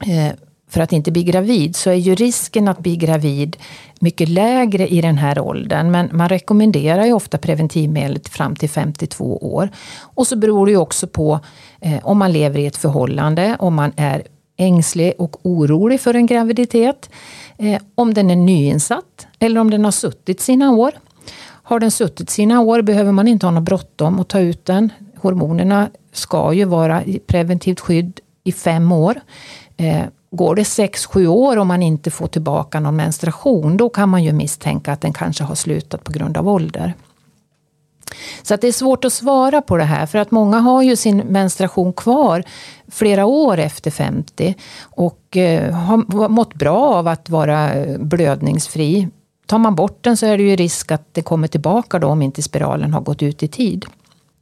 eh, 0.07 0.33
för 0.69 0.81
att 0.81 0.93
inte 0.93 1.11
bli 1.11 1.23
gravid 1.23 1.75
så 1.75 1.89
är 1.89 1.95
ju 1.95 2.15
risken 2.15 2.67
att 2.67 2.79
bli 2.79 2.95
gravid 2.95 3.57
mycket 3.99 4.29
lägre 4.29 4.87
i 4.87 5.01
den 5.01 5.17
här 5.17 5.39
åldern. 5.39 5.91
Men 5.91 6.09
man 6.11 6.29
rekommenderar 6.29 7.05
ju 7.05 7.13
ofta 7.13 7.37
preventivmedel 7.37 8.19
fram 8.29 8.55
till 8.55 8.69
52 8.69 9.37
år. 9.37 9.69
Och 10.01 10.27
så 10.27 10.35
beror 10.35 10.65
det 10.65 10.71
ju 10.71 10.77
också 10.77 11.07
på 11.07 11.39
eh, 11.81 11.99
om 12.03 12.17
man 12.17 12.31
lever 12.31 12.59
i 12.59 12.65
ett 12.65 12.77
förhållande, 12.77 13.55
om 13.59 13.75
man 13.75 13.91
är 13.95 14.23
ängslig 14.57 15.13
och 15.17 15.45
orolig 15.45 16.01
för 16.01 16.13
en 16.13 16.25
graviditet. 16.25 17.09
Eh, 17.57 17.81
om 17.95 18.13
den 18.13 18.31
är 18.31 18.35
nyinsatt 18.35 19.27
eller 19.39 19.61
om 19.61 19.69
den 19.69 19.85
har 19.85 19.91
suttit 19.91 20.41
sina 20.41 20.71
år. 20.71 20.91
Har 21.41 21.79
den 21.79 21.91
suttit 21.91 22.29
sina 22.29 22.61
år 22.61 22.81
behöver 22.81 23.11
man 23.11 23.27
inte 23.27 23.45
ha 23.45 23.51
något 23.51 23.63
bråttom 23.63 24.19
att 24.19 24.27
ta 24.27 24.39
ut 24.39 24.65
den. 24.65 24.93
Hormonerna 25.17 25.89
ska 26.13 26.53
ju 26.53 26.65
vara 26.65 27.03
i 27.03 27.19
preventivt 27.19 27.79
skydd 27.79 28.19
i 28.43 28.51
fem 28.51 28.91
år. 28.91 29.21
Eh, 29.77 30.03
går 30.31 30.55
det 30.55 30.65
sex 30.65 31.05
sju 31.05 31.27
år 31.27 31.57
och 31.57 31.67
man 31.67 31.83
inte 31.83 32.11
får 32.11 32.27
tillbaka 32.27 32.79
någon 32.79 32.95
menstruation, 32.95 33.77
då 33.77 33.89
kan 33.89 34.09
man 34.09 34.23
ju 34.23 34.33
misstänka 34.33 34.91
att 34.91 35.01
den 35.01 35.13
kanske 35.13 35.43
har 35.43 35.55
slutat 35.55 36.03
på 36.03 36.11
grund 36.11 36.37
av 36.37 36.47
ålder. 36.47 36.93
Så 38.41 38.53
att 38.53 38.61
det 38.61 38.67
är 38.67 38.71
svårt 38.71 39.05
att 39.05 39.13
svara 39.13 39.61
på 39.61 39.77
det 39.77 39.83
här 39.83 40.05
för 40.05 40.19
att 40.19 40.31
många 40.31 40.59
har 40.59 40.81
ju 40.81 40.95
sin 40.95 41.17
menstruation 41.17 41.93
kvar 41.93 42.43
flera 42.87 43.25
år 43.25 43.57
efter 43.57 43.91
50 43.91 44.55
och 44.81 45.37
eh, 45.37 45.73
har 45.73 46.29
mått 46.29 46.53
bra 46.53 46.79
av 46.79 47.07
att 47.07 47.29
vara 47.29 47.73
eh, 47.73 47.97
blödningsfri 47.97 49.07
Tar 49.49 49.57
man 49.57 49.75
bort 49.75 50.03
den 50.03 50.17
så 50.17 50.25
är 50.25 50.37
det 50.37 50.43
ju 50.43 50.55
risk 50.55 50.91
att 50.91 51.13
det 51.13 51.21
kommer 51.21 51.47
tillbaka 51.47 51.99
då 51.99 52.07
om 52.07 52.21
inte 52.21 52.41
spiralen 52.41 52.93
har 52.93 53.01
gått 53.01 53.23
ut 53.23 53.43
i 53.43 53.47
tid. 53.47 53.85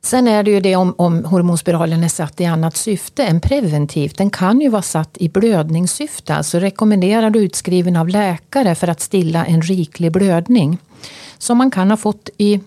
Sen 0.07 0.27
är 0.27 0.43
det 0.43 0.51
ju 0.51 0.59
det 0.59 0.75
om, 0.75 0.95
om 0.97 1.25
hormonspiralen 1.25 2.03
är 2.03 2.07
satt 2.07 2.41
i 2.41 2.45
annat 2.45 2.75
syfte 2.75 3.23
än 3.25 3.41
preventivt. 3.41 4.17
Den 4.17 4.29
kan 4.29 4.61
ju 4.61 4.69
vara 4.69 4.81
satt 4.81 5.17
i 5.17 5.29
blödningssyfte, 5.29 6.35
alltså 6.35 6.59
rekommenderad 6.59 7.35
och 7.35 7.39
utskriven 7.39 7.95
av 7.95 8.07
läkare 8.09 8.75
för 8.75 8.87
att 8.87 9.01
stilla 9.01 9.45
en 9.45 9.61
riklig 9.61 10.11
blödning. 10.11 10.77
Som 11.37 11.57
man 11.57 11.71
kan 11.71 11.89
ha 11.89 11.97
fått 11.97 12.29
i 12.37 12.59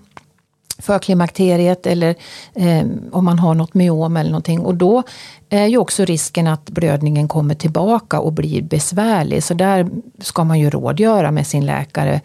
förklimakteriet 0.78 1.87
eller 1.87 2.14
eh, 2.54 2.87
om 3.12 3.25
man 3.25 3.38
har 3.38 3.54
något 3.54 3.75
myom 3.75 4.16
eller 4.16 4.30
någonting. 4.30 4.61
Och 4.61 4.75
då 4.75 5.02
är 5.49 5.66
ju 5.66 5.78
också 5.78 6.04
risken 6.04 6.47
att 6.47 6.70
blödningen 6.70 7.28
kommer 7.28 7.54
tillbaka 7.54 8.20
och 8.20 8.32
blir 8.32 8.62
besvärlig. 8.62 9.42
Så 9.42 9.54
där 9.54 9.88
ska 10.18 10.44
man 10.44 10.61
ju 10.61 10.70
rådgöra 10.70 11.30
med 11.30 11.47
sin 11.47 11.66
läkare. 11.66 12.20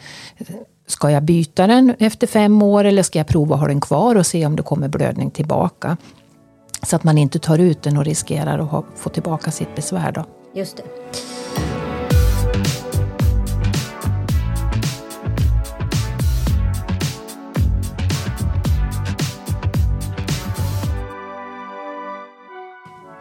Ska 0.88 1.12
jag 1.12 1.24
byta 1.24 1.68
den 1.68 1.96
efter 2.00 2.28
fem 2.28 2.62
år 2.62 2.84
eller 2.84 3.04
ska 3.04 3.20
jag 3.20 3.28
prova 3.28 3.56
att 3.56 3.62
ha 3.62 3.68
den 3.68 3.82
kvar 3.82 4.16
och 4.16 4.26
se 4.26 4.46
om 4.46 4.56
det 4.56 4.64
kommer 4.64 4.88
blödning 4.88 5.32
tillbaka? 5.32 5.98
Så 6.84 6.96
att 6.96 7.04
man 7.04 7.18
inte 7.18 7.40
tar 7.40 7.60
ut 7.60 7.84
den 7.84 7.98
och 7.98 8.06
riskerar 8.06 8.60
att 8.60 8.70
ha, 8.70 8.84
få 8.96 9.10
tillbaka 9.10 9.52
sitt 9.52 9.76
besvär. 9.76 10.12
Då. 10.12 10.26
Just 10.54 10.78
det. 10.78 10.84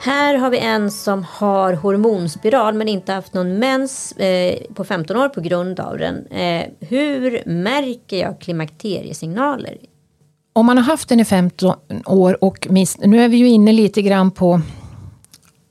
Här 0.04 0.34
har 0.34 0.50
vi 0.50 0.58
en 0.58 0.90
som 0.90 1.24
har 1.28 1.72
hormonspiral 1.72 2.74
men 2.74 2.88
inte 2.88 3.12
haft 3.12 3.34
någon 3.34 3.58
mens 3.58 4.12
eh, 4.12 4.58
på 4.74 4.84
15 4.84 5.16
år 5.16 5.28
på 5.28 5.40
grund 5.40 5.80
av 5.80 5.98
den. 5.98 6.26
Eh, 6.26 6.66
hur 6.80 7.42
märker 7.46 8.20
jag 8.20 8.40
klimakteriesignaler? 8.40 9.76
Om 10.52 10.66
man 10.66 10.76
har 10.76 10.84
haft 10.84 11.08
den 11.08 11.20
i 11.20 11.24
15 11.24 11.74
år 12.06 12.44
och 12.44 12.66
miss, 12.70 12.98
nu 12.98 13.24
är 13.24 13.28
vi 13.28 13.36
ju 13.36 13.48
inne 13.48 13.72
lite 13.72 14.02
grann 14.02 14.30
på 14.30 14.60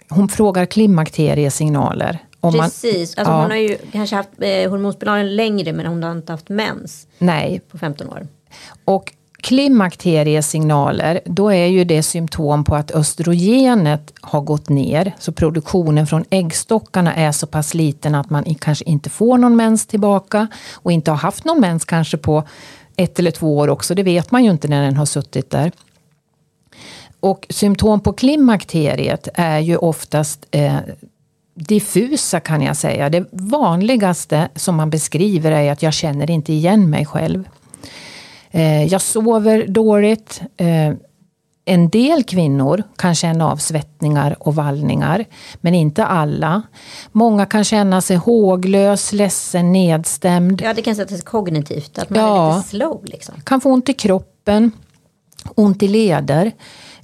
hon 0.09 0.29
frågar 0.29 0.65
klimakteriesignaler. 0.65 2.19
Om 2.39 2.53
Precis, 2.53 3.17
man, 3.17 3.21
alltså 3.21 3.33
ja. 3.33 3.41
hon 3.41 3.51
har 3.51 3.57
ju 3.57 3.77
kanske 3.91 4.15
haft 4.15 4.29
eh, 4.39 4.69
hormonspiralen 4.69 5.35
längre 5.35 5.73
men 5.73 5.85
hon 5.85 6.03
har 6.03 6.11
inte 6.11 6.31
haft 6.31 6.49
mens. 6.49 7.07
Nej. 7.17 7.61
På 7.71 7.77
15 7.77 8.09
år. 8.09 8.27
Och 8.85 9.13
klimakteriesignaler, 9.43 11.19
då 11.25 11.51
är 11.51 11.65
ju 11.65 11.83
det 11.83 12.03
symptom 12.03 12.63
på 12.63 12.75
att 12.75 12.91
östrogenet 12.91 14.13
har 14.21 14.41
gått 14.41 14.69
ner. 14.69 15.15
Så 15.19 15.31
produktionen 15.31 16.07
från 16.07 16.25
äggstockarna 16.29 17.15
är 17.15 17.31
så 17.31 17.47
pass 17.47 17.73
liten 17.73 18.15
att 18.15 18.29
man 18.29 18.55
kanske 18.55 18.85
inte 18.85 19.09
får 19.09 19.37
någon 19.37 19.55
mens 19.55 19.85
tillbaka 19.85 20.47
och 20.73 20.91
inte 20.91 21.11
har 21.11 21.17
haft 21.17 21.45
någon 21.45 21.59
mens 21.59 21.85
kanske 21.85 22.17
på 22.17 22.43
ett 22.95 23.19
eller 23.19 23.31
två 23.31 23.57
år 23.57 23.67
också. 23.67 23.95
Det 23.95 24.03
vet 24.03 24.31
man 24.31 24.43
ju 24.43 24.51
inte 24.51 24.67
när 24.67 24.83
den 24.83 24.97
har 24.97 25.05
suttit 25.05 25.49
där. 25.49 25.71
Och 27.19 27.47
symptom 27.49 27.99
på 27.99 28.13
klimakteriet 28.13 29.27
är 29.33 29.59
ju 29.59 29.77
oftast 29.77 30.45
eh, 30.51 30.75
diffusa 31.55 32.39
kan 32.39 32.61
jag 32.61 32.77
säga. 32.77 33.09
Det 33.09 33.25
vanligaste 33.31 34.49
som 34.55 34.75
man 34.75 34.89
beskriver 34.89 35.51
är 35.51 35.71
att 35.71 35.83
jag 35.83 35.93
känner 35.93 36.31
inte 36.31 36.53
igen 36.53 36.89
mig 36.89 37.05
själv. 37.05 37.49
Eh, 38.53 38.83
jag 38.83 39.01
sover 39.01 39.67
dåligt. 39.67 40.41
Eh, 40.57 40.93
en 41.65 41.89
del 41.89 42.23
kvinnor 42.23 42.83
kan 42.95 43.15
känna 43.15 43.51
av 43.51 43.57
svettningar 43.57 44.35
och 44.39 44.55
vallningar, 44.55 45.25
men 45.61 45.75
inte 45.75 46.05
alla. 46.05 46.61
Många 47.11 47.45
kan 47.45 47.63
känna 47.63 48.01
sig 48.01 48.17
håglös, 48.17 49.13
ledsen, 49.13 49.71
nedstämd. 49.71 50.61
Ja, 50.61 50.73
det 50.73 50.81
kan 50.81 50.95
sätta 50.95 51.15
sig 51.15 51.25
kognitivt, 51.25 51.97
att 51.97 52.09
man 52.09 52.19
ja, 52.19 52.51
är 52.51 52.57
lite 52.57 52.69
slow. 52.69 53.01
Liksom. 53.05 53.35
Kan 53.43 53.61
få 53.61 53.69
ont 53.69 53.89
i 53.89 53.93
kroppen, 53.93 54.71
ont 55.55 55.83
i 55.83 55.87
leder. 55.87 56.51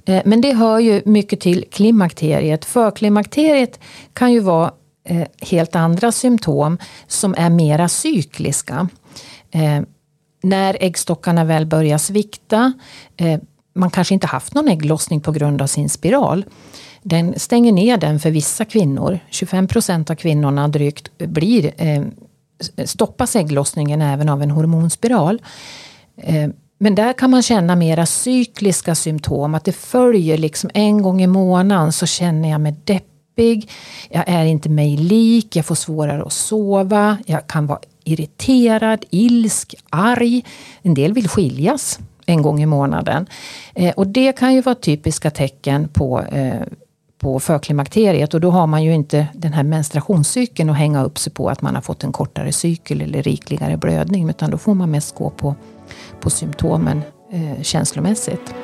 Eh, 0.04 0.22
men 0.24 0.40
det 0.40 0.52
hör 0.52 0.78
ju 0.78 1.02
mycket 1.04 1.40
till 1.40 1.64
klimakteriet. 1.70 2.64
Förklimakteriet 2.64 3.80
kan 4.12 4.32
ju 4.32 4.40
vara 4.40 4.72
helt 5.40 5.76
andra 5.76 6.12
symptom 6.12 6.78
som 7.06 7.34
är 7.38 7.50
mera 7.50 7.88
cykliska 7.88 8.88
när 10.40 10.76
äggstockarna 10.80 11.44
väl 11.44 11.66
börjar 11.66 11.98
svikta, 11.98 12.72
eh, 13.16 13.40
man 13.74 13.90
kanske 13.90 14.14
inte 14.14 14.26
haft 14.26 14.54
någon 14.54 14.68
ägglossning 14.68 15.20
på 15.20 15.32
grund 15.32 15.62
av 15.62 15.66
sin 15.66 15.88
spiral. 15.88 16.44
Den 17.02 17.38
stänger 17.38 17.72
ner 17.72 17.96
den 17.96 18.20
för 18.20 18.30
vissa 18.30 18.64
kvinnor. 18.64 19.18
25 19.30 19.68
procent 19.68 20.10
av 20.10 20.14
kvinnorna 20.14 20.68
drygt 20.68 21.18
blir, 21.18 21.72
eh, 21.76 22.02
stoppas 22.84 23.36
ägglossningen 23.36 24.02
även 24.02 24.28
av 24.28 24.42
en 24.42 24.50
hormonspiral. 24.50 25.42
Eh, 26.16 26.50
men 26.78 26.94
där 26.94 27.12
kan 27.12 27.30
man 27.30 27.42
känna 27.42 27.76
mera 27.76 28.06
cykliska 28.06 28.94
symptom, 28.94 29.54
att 29.54 29.64
det 29.64 29.72
följer 29.72 30.38
liksom 30.38 30.70
en 30.74 31.02
gång 31.02 31.22
i 31.22 31.26
månaden 31.26 31.92
så 31.92 32.06
känner 32.06 32.50
jag 32.50 32.60
mig 32.60 32.74
deppig, 32.84 33.70
jag 34.08 34.24
är 34.26 34.44
inte 34.44 34.68
mig 34.68 34.96
lik, 34.96 35.56
jag 35.56 35.66
får 35.66 35.74
svårare 35.74 36.22
att 36.22 36.32
sova, 36.32 37.18
jag 37.26 37.46
kan 37.46 37.66
vara 37.66 37.80
irriterad, 38.04 39.04
ilsk, 39.10 39.74
arg. 39.90 40.44
En 40.82 40.94
del 40.94 41.12
vill 41.12 41.28
skiljas 41.28 41.98
en 42.26 42.42
gång 42.42 42.62
i 42.62 42.66
månaden. 42.66 43.26
Eh, 43.74 43.94
och 43.96 44.06
det 44.06 44.32
kan 44.32 44.54
ju 44.54 44.60
vara 44.60 44.74
typiska 44.74 45.30
tecken 45.30 45.88
på 45.88 46.20
eh, 46.20 46.62
på 47.20 47.40
förklimakteriet 47.40 48.34
och 48.34 48.40
då 48.40 48.50
har 48.50 48.66
man 48.66 48.84
ju 48.84 48.94
inte 48.94 49.26
den 49.34 49.52
här 49.52 49.62
menstruationscykeln 49.62 50.70
att 50.70 50.76
hänga 50.76 51.04
upp 51.04 51.18
sig 51.18 51.32
på 51.32 51.48
att 51.48 51.62
man 51.62 51.74
har 51.74 51.82
fått 51.82 52.04
en 52.04 52.12
kortare 52.12 52.52
cykel 52.52 53.00
eller 53.00 53.22
rikligare 53.22 53.76
blödning 53.76 54.28
utan 54.28 54.50
då 54.50 54.58
får 54.58 54.74
man 54.74 54.90
mest 54.90 55.14
gå 55.14 55.30
på, 55.30 55.54
på 56.20 56.30
symptomen 56.30 57.02
eh, 57.32 57.62
känslomässigt. 57.62 58.54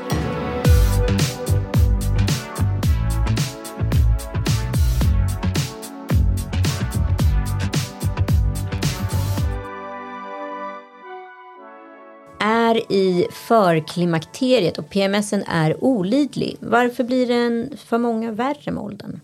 Är 12.71 12.93
i 12.93 13.27
förklimakteriet 13.33 14.79
och 14.79 14.91
PMSen 14.91 15.43
är 15.43 15.85
olidlig. 15.85 16.57
Varför 16.61 17.05
blir 17.05 17.27
den 17.27 17.71
för 17.85 17.99
många 17.99 18.33
värre 18.33 18.71
med 18.71 18.83
åldern? 18.83 19.21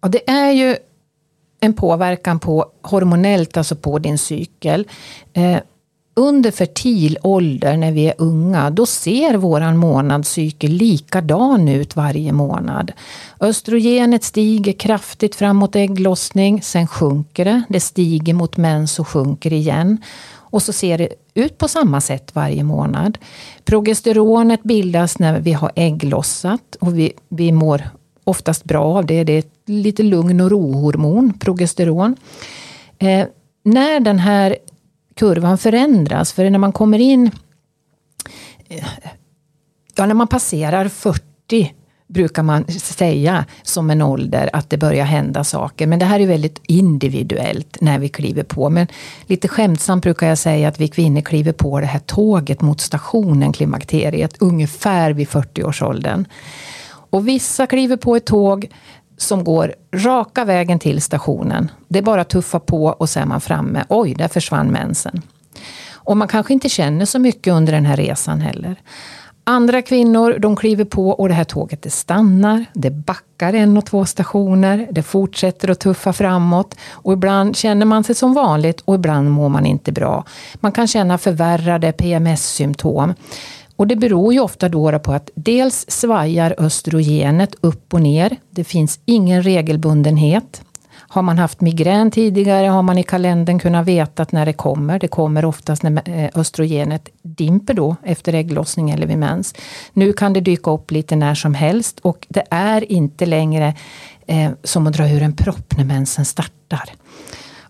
Ja, 0.00 0.08
det 0.08 0.30
är 0.30 0.50
ju 0.50 0.76
en 1.60 1.74
påverkan 1.74 2.38
på 2.38 2.66
hormonellt, 2.82 3.56
alltså 3.56 3.76
på 3.76 3.98
din 3.98 4.18
cykel. 4.18 4.88
Eh, 5.32 5.58
under 6.14 6.50
fertil 6.50 7.18
ålder 7.22 7.76
när 7.76 7.92
vi 7.92 8.06
är 8.06 8.14
unga, 8.18 8.70
då 8.70 8.86
ser 8.86 9.34
våran 9.34 9.76
månadscykel 9.76 10.70
likadan 10.70 11.68
ut 11.68 11.96
varje 11.96 12.32
månad. 12.32 12.92
Östrogenet 13.40 14.24
stiger 14.24 14.72
kraftigt 14.72 15.34
framåt 15.34 15.76
ägglossning, 15.76 16.62
sen 16.62 16.86
sjunker 16.86 17.44
det. 17.44 17.62
Det 17.68 17.80
stiger 17.80 18.34
mot 18.34 18.56
mens 18.56 18.98
och 18.98 19.08
sjunker 19.08 19.52
igen. 19.52 19.98
Och 20.50 20.62
så 20.62 20.72
ser 20.72 20.98
det 20.98 21.08
ut 21.34 21.58
på 21.58 21.68
samma 21.68 22.00
sätt 22.00 22.34
varje 22.34 22.62
månad. 22.62 23.18
Progesteronet 23.64 24.62
bildas 24.62 25.18
när 25.18 25.40
vi 25.40 25.52
har 25.52 25.72
ägglossat 25.76 26.76
och 26.80 26.98
vi, 26.98 27.12
vi 27.28 27.52
mår 27.52 27.82
oftast 28.24 28.64
bra 28.64 28.84
av 28.84 29.06
det. 29.06 29.24
Det 29.24 29.32
är 29.32 29.38
ett 29.38 29.62
lite 29.66 30.02
lugn 30.02 30.40
och 30.40 30.50
rohormon, 30.50 31.32
progesteron. 31.38 32.16
Eh, 32.98 33.26
när 33.62 34.00
den 34.00 34.18
här 34.18 34.56
kurvan 35.14 35.58
förändras, 35.58 36.32
för 36.32 36.50
när 36.50 36.58
man 36.58 36.72
kommer 36.72 36.98
in 36.98 37.30
eh, 38.68 38.84
Ja, 40.00 40.06
när 40.06 40.14
man 40.14 40.28
passerar 40.28 40.88
40 40.88 41.74
brukar 42.10 42.42
man 42.42 42.64
säga 42.72 43.44
som 43.62 43.90
en 43.90 44.02
ålder 44.02 44.50
att 44.52 44.70
det 44.70 44.76
börjar 44.76 45.04
hända 45.04 45.44
saker. 45.44 45.86
Men 45.86 45.98
det 45.98 46.04
här 46.04 46.20
är 46.20 46.26
väldigt 46.26 46.60
individuellt 46.66 47.80
när 47.80 47.98
vi 47.98 48.08
kliver 48.08 48.42
på. 48.42 48.70
Men 48.70 48.86
lite 49.26 49.48
skämtsamt 49.48 50.02
brukar 50.02 50.28
jag 50.28 50.38
säga 50.38 50.68
att 50.68 50.80
vi 50.80 50.88
kvinnor 50.88 51.20
kliver 51.20 51.52
på 51.52 51.80
det 51.80 51.86
här 51.86 52.00
tåget 52.00 52.60
mot 52.60 52.80
stationen, 52.80 53.52
klimakteriet, 53.52 54.36
ungefär 54.38 55.12
vid 55.12 55.28
40-årsåldern. 55.28 56.24
Och 57.10 57.28
vissa 57.28 57.66
kliver 57.66 57.96
på 57.96 58.16
ett 58.16 58.26
tåg 58.26 58.68
som 59.16 59.44
går 59.44 59.74
raka 59.94 60.44
vägen 60.44 60.78
till 60.78 61.02
stationen. 61.02 61.70
Det 61.88 61.98
är 61.98 62.02
bara 62.02 62.20
att 62.20 62.30
tuffa 62.30 62.60
på 62.60 62.84
och 62.86 63.08
så 63.10 63.20
är 63.20 63.26
man 63.26 63.40
framme. 63.40 63.84
Oj, 63.88 64.14
där 64.14 64.28
försvann 64.28 64.66
mensen. 64.66 65.22
Och 65.92 66.16
man 66.16 66.28
kanske 66.28 66.52
inte 66.52 66.68
känner 66.68 67.04
så 67.04 67.18
mycket 67.18 67.52
under 67.52 67.72
den 67.72 67.86
här 67.86 67.96
resan 67.96 68.40
heller. 68.40 68.76
Andra 69.44 69.82
kvinnor 69.82 70.36
de 70.38 70.56
kliver 70.56 70.84
på 70.84 71.08
och 71.08 71.28
det 71.28 71.34
här 71.34 71.44
tåget 71.44 71.82
det 71.82 71.90
stannar, 71.90 72.64
det 72.74 72.90
backar 72.90 73.52
en 73.52 73.76
och 73.76 73.86
två 73.86 74.04
stationer, 74.04 74.88
det 74.90 75.02
fortsätter 75.02 75.70
att 75.70 75.80
tuffa 75.80 76.12
framåt 76.12 76.74
och 76.90 77.12
ibland 77.12 77.56
känner 77.56 77.86
man 77.86 78.04
sig 78.04 78.14
som 78.14 78.34
vanligt 78.34 78.80
och 78.80 78.94
ibland 78.94 79.30
mår 79.30 79.48
man 79.48 79.66
inte 79.66 79.92
bra. 79.92 80.24
Man 80.54 80.72
kan 80.72 80.86
känna 80.86 81.18
förvärrade 81.18 81.92
PMS-symptom. 81.92 83.14
Och 83.76 83.86
det 83.86 83.96
beror 83.96 84.32
ju 84.32 84.40
ofta 84.40 84.68
då 84.68 84.98
på 84.98 85.12
att 85.12 85.30
dels 85.34 85.84
svajar 85.88 86.54
östrogenet 86.58 87.54
upp 87.60 87.94
och 87.94 88.00
ner. 88.00 88.36
Det 88.50 88.64
finns 88.64 89.00
ingen 89.04 89.42
regelbundenhet. 89.42 90.62
Har 91.08 91.22
man 91.22 91.38
haft 91.38 91.60
migrän 91.60 92.10
tidigare 92.10 92.66
har 92.66 92.82
man 92.82 92.98
i 92.98 93.02
kalendern 93.02 93.58
kunnat 93.58 93.86
veta 93.86 94.26
när 94.30 94.46
det 94.46 94.52
kommer. 94.52 94.98
Det 94.98 95.08
kommer 95.08 95.44
oftast 95.44 95.82
när 95.82 96.08
eh, 96.08 96.30
östrogenet 96.34 97.08
dimper 97.22 97.74
då 97.74 97.96
efter 98.02 98.34
ägglossning 98.34 98.90
eller 98.90 99.06
vid 99.06 99.18
mens. 99.18 99.54
Nu 99.92 100.12
kan 100.12 100.32
det 100.32 100.40
dyka 100.40 100.70
upp 100.70 100.90
lite 100.90 101.16
när 101.16 101.34
som 101.34 101.54
helst 101.54 102.00
och 102.00 102.26
det 102.28 102.44
är 102.50 102.92
inte 102.92 103.26
längre 103.26 103.74
eh, 104.26 104.50
som 104.62 104.86
att 104.86 104.92
dra 104.92 105.08
ur 105.08 105.22
en 105.22 105.32
propp 105.32 105.76
när 105.76 105.84
mensen 105.84 106.24
startar. 106.24 106.84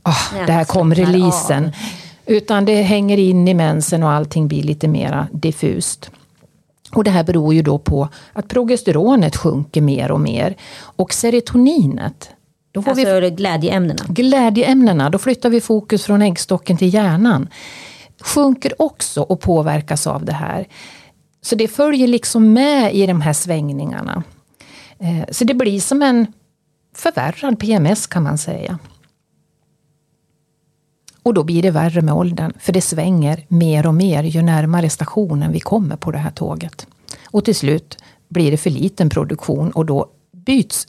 Oh, 0.04 0.46
där 0.46 0.64
kom 0.64 0.94
releasen. 0.94 1.72
Utan 2.26 2.64
det 2.64 2.82
hänger 2.82 3.18
in 3.18 3.49
i 3.49 3.54
mensen 3.54 4.02
och 4.02 4.10
allting 4.10 4.49
blir 4.49 4.62
lite 4.62 4.88
mera 4.88 5.28
diffust. 5.32 6.10
Och 6.92 7.04
det 7.04 7.10
här 7.10 7.25
beror 7.25 7.54
ju 7.54 7.62
då 7.62 7.78
på 7.78 8.08
att 8.32 8.49
progesteronet 8.49 9.37
sjunker 9.37 9.80
mer 9.80 10.10
och 10.10 10.20
mer. 10.20 10.56
Och 10.80 11.12
serotoninet, 11.12 12.30
då 12.73 12.83
får 12.83 12.91
alltså 12.91 13.21
vi, 13.21 13.31
glädjeämnena? 13.31 14.05
Glädjeämnena, 14.09 15.11
då 15.11 15.19
flyttar 15.19 15.50
vi 15.50 15.61
fokus 15.61 16.04
från 16.04 16.23
äggstocken 16.23 16.76
till 16.76 16.95
hjärnan. 16.95 17.49
Sjunker 18.21 18.83
också 18.83 19.23
och 19.23 19.41
påverkas 19.41 20.06
av 20.06 20.25
det 20.25 20.33
här. 20.33 20.67
Så 21.43 21.54
det 21.54 21.69
följer 21.69 22.09
liksom 22.09 22.52
med 22.52 22.95
i 22.95 23.06
de 23.06 23.21
här 23.21 23.33
svängningarna. 23.33 24.23
Eh, 24.99 25.25
så 25.30 25.45
det 25.45 25.54
blir 25.54 25.80
som 25.80 26.02
en 26.02 26.26
förvärrad 26.97 27.61
PMS 27.61 28.06
kan 28.06 28.23
man 28.23 28.39
säga. 28.39 28.78
Och 31.23 31.35
då 31.35 31.45
blir 31.45 31.63
det 31.63 31.71
värre 31.71 32.02
med 32.02 32.15
åldern, 32.15 32.52
för 32.59 32.73
det 32.73 32.80
svänger 32.80 33.45
mer 33.49 33.87
och 33.87 33.95
mer 33.95 34.23
ju 34.23 34.43
närmare 34.43 34.91
stationen 34.91 35.52
vi 35.52 35.61
kommer 35.61 35.97
på 35.97 36.11
det 36.11 36.19
här 36.19 36.30
tåget. 36.30 36.87
Och 37.30 37.45
till 37.45 37.54
slut 37.54 37.99
blir 38.28 38.50
det 38.50 38.56
för 38.56 38.71
liten 38.71 39.11
produktion 39.11 39.71
och 39.71 39.87
då 39.87 40.06
byts 40.50 40.86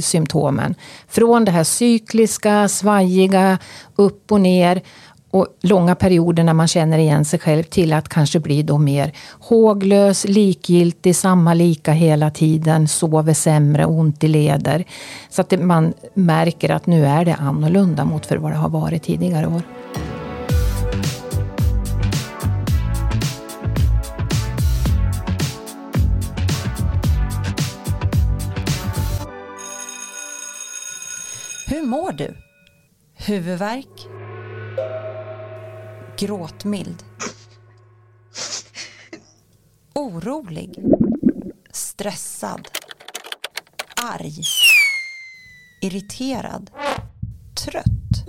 symptomen. 0.00 0.74
Från 1.08 1.44
det 1.44 1.50
här 1.50 1.64
cykliska, 1.64 2.68
svajiga, 2.68 3.58
upp 3.96 4.32
och 4.32 4.40
ner 4.40 4.82
och 5.30 5.46
långa 5.60 5.94
perioder 5.94 6.44
när 6.44 6.52
man 6.52 6.68
känner 6.68 6.98
igen 6.98 7.24
sig 7.24 7.38
själv 7.38 7.62
till 7.62 7.92
att 7.92 8.08
kanske 8.08 8.40
bli 8.40 8.62
då 8.62 8.78
mer 8.78 9.12
håglös, 9.40 10.24
likgiltig, 10.24 11.16
samma 11.16 11.54
lika 11.54 11.92
hela 11.92 12.30
tiden, 12.30 12.88
sover 12.88 13.34
sämre, 13.34 13.86
ont 13.86 14.24
i 14.24 14.28
leder. 14.28 14.84
Så 15.30 15.40
att 15.40 15.60
man 15.60 15.94
märker 16.14 16.70
att 16.70 16.86
nu 16.86 17.06
är 17.06 17.24
det 17.24 17.34
annorlunda 17.34 18.04
mot 18.04 18.26
för 18.26 18.36
vad 18.36 18.52
det 18.52 18.56
har 18.56 18.68
varit 18.68 19.02
tidigare 19.02 19.46
år. 19.46 19.62
Mår 31.94 32.12
du? 32.12 32.36
Huvudvärk? 33.14 34.06
Gråtmild? 36.18 37.04
Orolig? 39.94 40.78
Stressad? 41.72 42.68
Arg? 44.02 44.42
Irriterad? 45.82 46.70
Trött? 47.64 48.26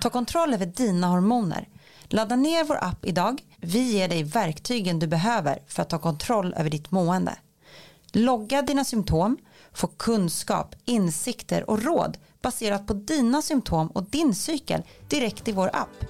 Ta 0.00 0.10
kontroll 0.10 0.54
över 0.54 0.66
dina 0.66 1.06
hormoner. 1.06 1.68
Ladda 2.08 2.36
ner 2.36 2.64
vår 2.64 2.84
app 2.84 3.04
idag. 3.04 3.42
Vi 3.60 3.92
ger 3.92 4.08
dig 4.08 4.22
verktygen 4.22 4.98
du 4.98 5.06
behöver 5.06 5.62
för 5.66 5.82
att 5.82 5.90
ta 5.90 5.98
kontroll 5.98 6.54
över 6.56 6.70
ditt 6.70 6.90
mående. 6.90 7.38
Logga 8.12 8.62
dina 8.62 8.84
symptom 8.84 9.36
få 9.78 9.86
kunskap, 9.86 10.74
insikter 10.84 11.70
och 11.70 11.82
råd 11.82 12.18
baserat 12.42 12.86
på 12.86 12.92
dina 12.92 13.42
symptom 13.42 13.88
och 13.88 14.02
din 14.10 14.34
cykel 14.34 14.82
direkt 15.08 15.48
i 15.48 15.52
vår 15.52 15.70
app. 15.72 16.04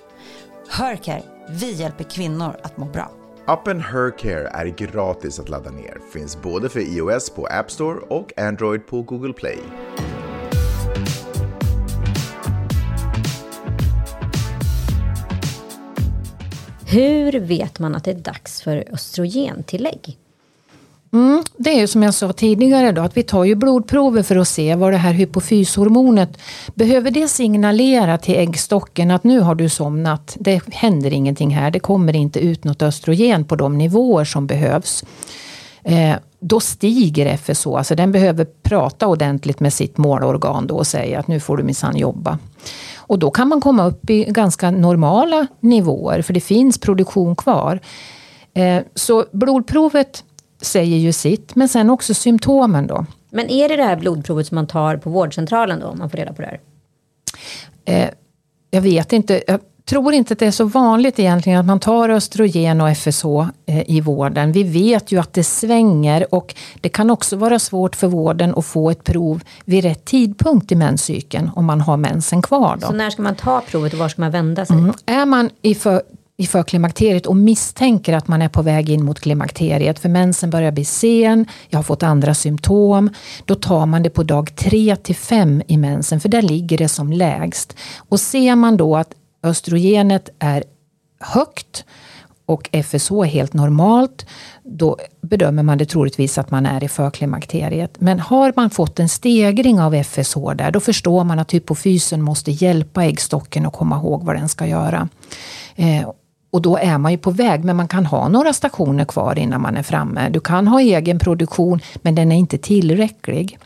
Hercare, 0.69 1.23
vi 1.51 1.73
hjälper 1.73 2.05
kvinnor 2.05 2.57
att 2.63 2.77
må 2.77 2.87
bra. 2.87 3.11
Appen 3.47 3.81
Hercare 3.81 4.49
är 4.49 4.67
gratis 4.67 5.41
att 5.41 5.49
ladda 5.49 5.71
ner. 5.71 5.99
Finns 6.13 6.43
både 6.43 6.69
för 6.69 6.81
iOS 6.81 7.31
på 7.31 7.47
App 7.47 7.71
Store 7.71 7.99
och 7.99 8.39
Android 8.39 8.87
på 8.87 9.03
Google 9.03 9.33
Play. 9.33 9.59
Hur 16.87 17.41
vet 17.41 17.79
man 17.79 17.95
att 17.95 18.05
det 18.05 18.11
är 18.11 18.15
dags 18.15 18.63
för 18.63 18.85
östrogentillägg? 18.93 20.19
Mm, 21.13 21.43
det 21.57 21.71
är 21.71 21.81
ju 21.81 21.87
som 21.87 22.03
jag 22.03 22.15
sa 22.15 22.33
tidigare 22.33 22.93
då, 22.93 23.03
att 23.03 23.17
vi 23.17 23.23
tar 23.23 23.45
ju 23.45 23.55
blodprover 23.55 24.23
för 24.23 24.37
att 24.37 24.49
se 24.49 24.75
vad 24.75 24.93
det 24.93 24.97
här 24.97 25.13
hypofyshormonet, 25.13 26.39
behöver 26.75 27.11
det 27.11 27.29
signalera 27.29 28.19
till 28.19 28.39
äggstocken 28.39 29.11
att 29.11 29.25
nu 29.25 29.41
har 29.41 29.55
du 29.55 29.69
somnat, 29.69 30.37
det 30.41 30.63
händer 30.73 31.13
ingenting 31.13 31.51
här, 31.51 31.71
det 31.71 31.81
kommer 31.81 32.17
inte 32.17 32.41
ut 32.41 32.65
något 32.65 32.83
östrogen 32.83 33.45
på 33.45 33.57
de 33.57 33.79
nivåer 33.79 34.25
som 34.25 34.47
behövs. 34.47 35.05
Eh, 35.83 36.15
då 36.41 36.61
stiger 36.61 37.37
FSH, 37.37 37.67
alltså 37.67 37.95
den 37.95 38.13
behöver 38.13 38.47
prata 38.63 39.07
ordentligt 39.07 39.61
med 39.61 39.73
sitt 39.73 39.99
målorgan 39.99 40.67
då 40.67 40.77
och 40.77 40.87
säga 40.87 41.19
att 41.19 41.29
nu 41.29 41.41
får 41.41 41.57
du 41.57 41.63
minsann 41.63 41.97
jobba. 41.97 42.39
Och 42.97 43.19
då 43.19 43.31
kan 43.31 43.49
man 43.49 43.61
komma 43.61 43.87
upp 43.87 44.11
i 44.11 44.25
ganska 44.25 44.71
normala 44.71 45.47
nivåer, 45.61 46.23
för 46.23 46.33
det 46.33 46.41
finns 46.41 46.79
produktion 46.79 47.37
kvar. 47.37 47.81
Eh, 48.55 48.83
så 48.95 49.25
blodprovet 49.33 50.25
säger 50.61 50.97
ju 50.97 51.13
sitt, 51.13 51.55
men 51.55 51.69
sen 51.69 51.91
också 51.91 52.15
symptomen 52.15 52.87
då. 52.87 53.07
Men 53.31 53.51
är 53.51 53.69
det 53.69 53.77
det 53.77 53.83
här 53.83 53.97
blodprovet 53.97 54.47
som 54.47 54.55
man 54.55 54.67
tar 54.67 54.97
på 54.97 55.11
vårdcentralen 55.11 55.81
då, 55.81 55.87
om 55.87 55.99
man 55.99 56.11
får 56.11 56.19
reda 56.19 56.33
på 56.33 56.43
det 56.43 56.49
här? 56.49 56.61
Eh, 57.85 58.11
jag 58.71 58.81
vet 58.81 59.13
inte. 59.13 59.43
Jag 59.47 59.61
tror 59.85 60.15
inte 60.15 60.33
att 60.33 60.39
det 60.39 60.47
är 60.47 60.51
så 60.51 60.65
vanligt 60.65 61.19
egentligen 61.19 61.61
att 61.61 61.67
man 61.67 61.81
tar 61.81 62.09
östrogen 62.09 62.81
och 62.81 62.97
FSH 62.97 63.27
eh, 63.67 63.91
i 63.91 64.01
vården. 64.01 64.53
Vi 64.53 64.63
vet 64.63 65.13
ju 65.13 65.21
att 65.21 65.33
det 65.33 65.45
svänger 65.45 66.35
och 66.35 66.55
det 66.81 66.89
kan 66.89 67.11
också 67.11 67.37
vara 67.37 67.59
svårt 67.59 67.97
för 67.97 68.07
vården 68.07 68.55
att 68.57 68.67
få 68.67 68.91
ett 68.91 69.05
prov 69.05 69.43
vid 69.65 69.85
rätt 69.85 70.05
tidpunkt 70.05 70.73
i 70.73 70.75
menscykeln 70.75 71.51
om 71.55 71.65
man 71.65 71.81
har 71.81 71.97
mensen 71.97 72.43
kvar. 72.43 72.77
Då. 72.81 72.87
Så 72.87 72.93
när 72.93 73.11
ska 73.11 73.23
man 73.23 73.35
ta 73.35 73.61
provet 73.61 73.93
och 73.93 73.99
var 73.99 74.09
ska 74.09 74.23
man 74.23 74.31
vända 74.31 74.67
sig? 74.67 74.77
Mm. 74.77 74.95
Är 75.07 75.27
man 75.27 75.51
i 75.63 75.75
för 75.75 76.03
i 76.41 76.47
förklimakteriet 76.47 77.27
och 77.27 77.37
misstänker 77.37 78.13
att 78.13 78.29
man 78.29 78.43
är 78.43 78.49
på 78.49 78.63
väg 78.63 78.91
in 78.91 79.05
mot 79.05 79.21
klimakteriet 79.21 79.99
för 79.99 80.09
mensen 80.09 80.51
börjar 80.51 80.73
bli 80.73 80.85
sen, 80.85 81.47
jag 81.69 81.79
har 81.79 81.83
fått 81.83 82.03
andra 82.03 82.35
symptom. 82.35 83.11
Då 83.45 83.55
tar 83.55 83.87
man 83.87 84.03
det 84.03 84.11
på 84.11 84.23
dag 84.23 84.57
3 84.57 84.97
till 84.97 85.17
5 85.17 85.63
i 85.67 85.77
mensen 85.77 86.21
för 86.21 86.29
där 86.29 86.43
ligger 86.43 86.79
det 86.79 86.89
som 86.89 87.13
lägst. 87.13 87.77
Och 88.09 88.21
ser 88.21 88.57
man 88.57 88.77
då 88.77 88.97
att 88.97 89.15
östrogenet 89.43 90.29
är 90.39 90.65
högt 91.21 91.85
och 92.47 92.71
FSH 92.73 93.13
är 93.13 93.25
helt 93.25 93.53
normalt, 93.53 94.27
då 94.65 94.97
bedömer 95.21 95.63
man 95.63 95.79
det 95.79 95.87
troligtvis 95.87 96.39
att 96.39 96.51
man 96.51 96.67
är 96.67 96.85
i 96.85 96.89
förklimakteriet. 96.89 98.01
Men 98.01 98.21
har 98.21 98.53
man 98.57 98.71
fått 98.71 99.01
en 99.01 99.09
stegring 99.09 99.81
av 99.81 99.95
FSH 99.95 100.39
där, 100.57 100.71
då 100.71 100.81
förstår 100.81 101.25
man 101.25 101.39
att 101.39 101.55
hypofysen 101.55 102.23
måste 102.23 102.51
hjälpa 102.51 103.05
äggstocken 103.05 103.67
att 103.67 103.73
komma 103.73 103.97
ihåg 103.97 104.25
vad 104.25 104.37
den 104.37 104.49
ska 104.49 104.67
göra. 104.67 105.09
Eh, 105.77 106.09
och 106.51 106.63
då 106.63 106.77
är 106.77 106.99
man 106.99 107.13
ju 107.13 107.19
på 107.19 107.31
väg, 107.31 107.65
men 107.65 107.77
man 107.77 107.89
kan 107.89 108.07
ha 108.07 108.29
några 108.29 108.53
stationer 108.53 109.05
kvar 109.05 109.39
innan 109.39 109.61
man 109.61 109.77
är 109.77 109.83
framme. 109.83 110.29
Du 110.31 110.41
kan 110.41 110.67
ha 110.67 110.81
egen 110.81 111.19
produktion, 111.19 111.81
men 112.03 112.15
den 112.15 112.33
är 112.33 112.37
inte 112.37 112.59
tillräcklig. 112.59 113.59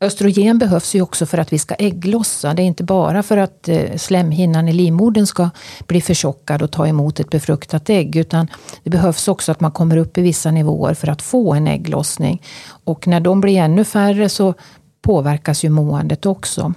Östrogen 0.00 0.58
behövs 0.58 0.94
ju 0.94 1.02
också 1.02 1.26
för 1.26 1.38
att 1.38 1.52
vi 1.52 1.58
ska 1.58 1.74
ägglossa. 1.74 2.54
Det 2.54 2.62
är 2.62 2.66
inte 2.66 2.84
bara 2.84 3.22
för 3.22 3.36
att 3.36 3.68
eh, 3.68 3.96
slemhinnan 3.96 4.68
i 4.68 4.72
livmodern 4.72 5.26
ska 5.26 5.50
bli 5.86 6.00
förtjockad 6.00 6.62
och 6.62 6.70
ta 6.70 6.86
emot 6.86 7.20
ett 7.20 7.30
befruktat 7.30 7.90
ägg. 7.90 8.16
Utan 8.16 8.48
det 8.82 8.90
behövs 8.90 9.28
också 9.28 9.52
att 9.52 9.60
man 9.60 9.72
kommer 9.72 9.96
upp 9.96 10.18
i 10.18 10.22
vissa 10.22 10.50
nivåer 10.50 10.94
för 10.94 11.08
att 11.08 11.22
få 11.22 11.54
en 11.54 11.68
ägglossning. 11.68 12.42
Och 12.84 13.06
när 13.06 13.20
de 13.20 13.40
blir 13.40 13.58
ännu 13.58 13.84
färre 13.84 14.28
så 14.28 14.54
påverkas 15.02 15.64
ju 15.64 15.68
måendet 15.68 16.26
också. 16.26 16.74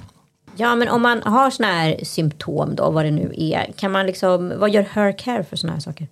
Ja, 0.58 0.76
men 0.76 0.90
om 0.90 1.02
man 1.02 1.24
har 1.24 1.50
såna 1.50 1.68
här 1.68 2.00
symptom 2.04 2.76
då, 2.76 2.92
vad 2.92 3.06
det 3.06 3.12
nu 3.12 3.34
är, 3.38 3.72
kan 3.76 3.92
man 3.92 4.06
liksom, 4.06 4.54
vad 4.58 4.70
gör 4.70 4.86
Her 4.94 5.12
Care 5.18 5.44
för 5.44 5.56
såna 5.56 5.74
här 5.74 5.80
saker? 5.80 6.08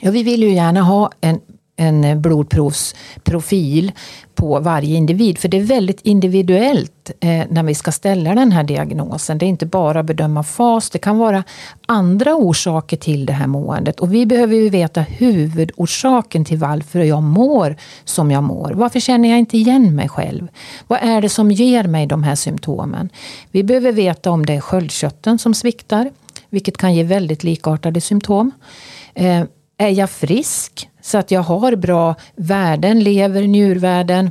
Ja, 0.00 0.10
vi 0.10 0.22
vill 0.22 0.42
ju 0.42 0.54
gärna 0.54 0.80
ha 0.80 1.10
en 1.20 1.40
en 1.80 2.04
eh, 2.04 2.16
blodprovsprofil 2.16 3.92
på 4.34 4.60
varje 4.60 4.96
individ. 4.96 5.38
För 5.38 5.48
det 5.48 5.56
är 5.56 5.62
väldigt 5.62 6.00
individuellt 6.00 7.10
eh, 7.20 7.42
när 7.50 7.62
vi 7.62 7.74
ska 7.74 7.92
ställa 7.92 8.34
den 8.34 8.52
här 8.52 8.64
diagnosen. 8.64 9.38
Det 9.38 9.46
är 9.46 9.48
inte 9.48 9.66
bara 9.66 10.02
bedöma 10.02 10.42
fas, 10.42 10.90
det 10.90 10.98
kan 10.98 11.18
vara 11.18 11.44
andra 11.86 12.34
orsaker 12.34 12.96
till 12.96 13.26
det 13.26 13.32
här 13.32 13.46
måendet. 13.46 14.00
Och 14.00 14.14
vi 14.14 14.26
behöver 14.26 14.56
ju 14.56 14.68
veta 14.68 15.00
huvudorsaken 15.00 16.44
till 16.44 16.58
varför 16.58 17.00
jag 17.00 17.22
mår 17.22 17.76
som 18.04 18.30
jag 18.30 18.42
mår. 18.42 18.72
Varför 18.74 19.00
känner 19.00 19.28
jag 19.28 19.38
inte 19.38 19.56
igen 19.56 19.96
mig 19.96 20.08
själv? 20.08 20.48
Vad 20.86 20.98
är 21.02 21.20
det 21.20 21.28
som 21.28 21.50
ger 21.50 21.84
mig 21.84 22.06
de 22.06 22.22
här 22.22 22.34
symptomen? 22.34 23.08
Vi 23.50 23.62
behöver 23.62 23.92
veta 23.92 24.30
om 24.30 24.46
det 24.46 24.52
är 24.52 24.60
sköldkörteln 24.60 25.38
som 25.38 25.54
sviktar, 25.54 26.10
vilket 26.50 26.76
kan 26.76 26.94
ge 26.94 27.02
väldigt 27.02 27.44
likartade 27.44 28.00
symptom. 28.00 28.50
Eh, 29.14 29.42
är 29.78 29.88
jag 29.88 30.10
frisk? 30.10 30.89
Så 31.02 31.18
att 31.18 31.30
jag 31.30 31.42
har 31.42 31.76
bra 31.76 32.14
värden, 32.36 33.00
lever, 33.00 33.42
njurvärden, 33.42 34.30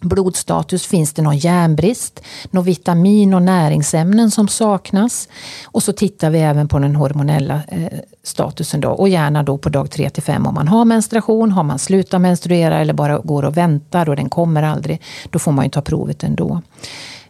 blodstatus, 0.00 0.86
finns 0.86 1.12
det 1.12 1.22
någon 1.22 1.38
järnbrist, 1.38 2.20
någon 2.50 2.64
vitamin 2.64 3.34
och 3.34 3.42
näringsämnen 3.42 4.30
som 4.30 4.48
saknas. 4.48 5.28
Och 5.64 5.82
så 5.82 5.92
tittar 5.92 6.30
vi 6.30 6.38
även 6.38 6.68
på 6.68 6.78
den 6.78 6.96
hormonella 6.96 7.62
eh, 7.68 7.98
statusen 8.22 8.80
då 8.80 8.88
och 8.88 9.08
gärna 9.08 9.42
då 9.42 9.58
på 9.58 9.68
dag 9.68 9.90
3 9.90 10.10
till 10.10 10.22
5 10.22 10.46
om 10.46 10.54
man 10.54 10.68
har 10.68 10.84
menstruation, 10.84 11.52
har 11.52 11.62
man 11.62 11.78
slutat 11.78 12.20
menstruera 12.20 12.78
eller 12.78 12.94
bara 12.94 13.18
går 13.18 13.44
och 13.44 13.56
väntar 13.56 14.08
och 14.08 14.16
den 14.16 14.28
kommer 14.28 14.62
aldrig, 14.62 15.02
då 15.30 15.38
får 15.38 15.52
man 15.52 15.64
ju 15.64 15.70
ta 15.70 15.82
provet 15.82 16.22
ändå. 16.22 16.62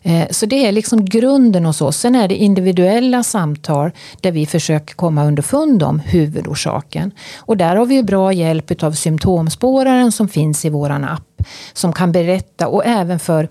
Eh, 0.03 0.29
så 0.31 0.47
det 0.47 0.67
är 0.67 0.73
liksom 0.73 1.05
grunden 1.05 1.65
hos 1.65 1.81
oss. 1.83 1.97
Sen 1.97 2.15
är 2.15 2.29
det 2.29 2.37
individuella 2.37 3.23
samtal 3.23 3.91
där 4.21 4.33
vi 4.33 4.47
försöker 4.47 4.95
komma 4.95 5.25
underfund 5.25 5.83
om 5.83 5.99
huvudorsaken. 5.99 7.13
Och 7.39 7.57
där 7.57 7.77
har 7.77 7.87
vi 7.87 8.03
bra 8.03 8.33
hjälp 8.33 8.83
av 8.83 8.93
symptomspåraren 8.93 10.13
som 10.13 10.29
finns 10.29 10.65
i 10.65 10.69
våran 10.69 11.05
app. 11.05 11.43
Som 11.73 11.93
kan 11.93 12.13
berätta 12.13 12.69
och 12.69 12.87
även 12.87 13.19
för, 13.19 13.49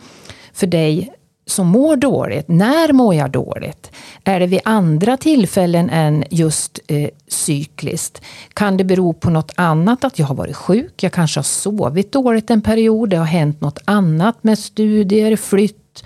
för 0.54 0.68
dig 0.68 1.10
som 1.46 1.68
mår 1.68 1.96
dåligt. 1.96 2.48
När 2.48 2.94
mår 2.94 3.16
jag 3.16 3.32
dåligt? 3.32 3.92
Är 4.24 4.40
det 4.40 4.48
vid 4.48 4.60
andra 4.64 5.18
tillfällen 5.18 5.90
än 5.90 6.24
just 6.30 6.80
eh, 6.88 7.10
cykliskt? 7.28 8.22
Kan 8.54 8.78
det 8.78 8.84
bero 8.84 9.14
på 9.14 9.30
något 9.30 9.52
annat? 9.56 10.04
Att 10.04 10.20
jag 10.20 10.26
har 10.26 10.36
varit 10.36 10.56
sjuk? 10.56 11.04
Jag 11.04 11.12
kanske 11.12 11.38
har 11.38 11.44
sovit 11.44 12.12
dåligt 12.12 12.50
en 12.50 12.62
period? 12.62 13.10
Det 13.10 13.18
har 13.18 13.26
hänt 13.26 13.62
något 13.62 13.80
annat 13.86 14.44
med 14.44 14.60
studier, 14.60 15.36
flytt, 15.36 16.04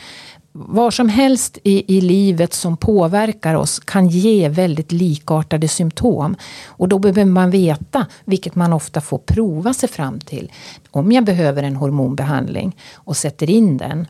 vad 0.56 0.94
som 0.94 1.10
helst 1.10 1.58
i, 1.64 1.98
i 1.98 2.02
livet 2.02 2.54
som 2.54 2.78
påverkar 2.78 3.56
oss 3.56 3.80
kan 3.80 4.08
ge 4.08 4.50
väldigt 4.50 4.92
likartade 4.92 5.68
symptom. 5.68 6.36
Och 6.66 6.90
då 6.90 7.00
behöver 7.00 7.26
man 7.26 7.52
veta, 7.52 8.06
vilket 8.26 8.56
man 8.56 8.74
ofta 8.74 9.02
får 9.02 9.18
prova 9.18 9.74
sig 9.74 9.90
fram 9.90 10.20
till, 10.20 10.52
om 10.92 11.12
jag 11.12 11.26
behöver 11.26 11.64
en 11.64 11.76
hormonbehandling 11.76 12.76
och 12.94 13.18
sätter 13.18 13.50
in 13.50 13.78
den. 13.78 14.08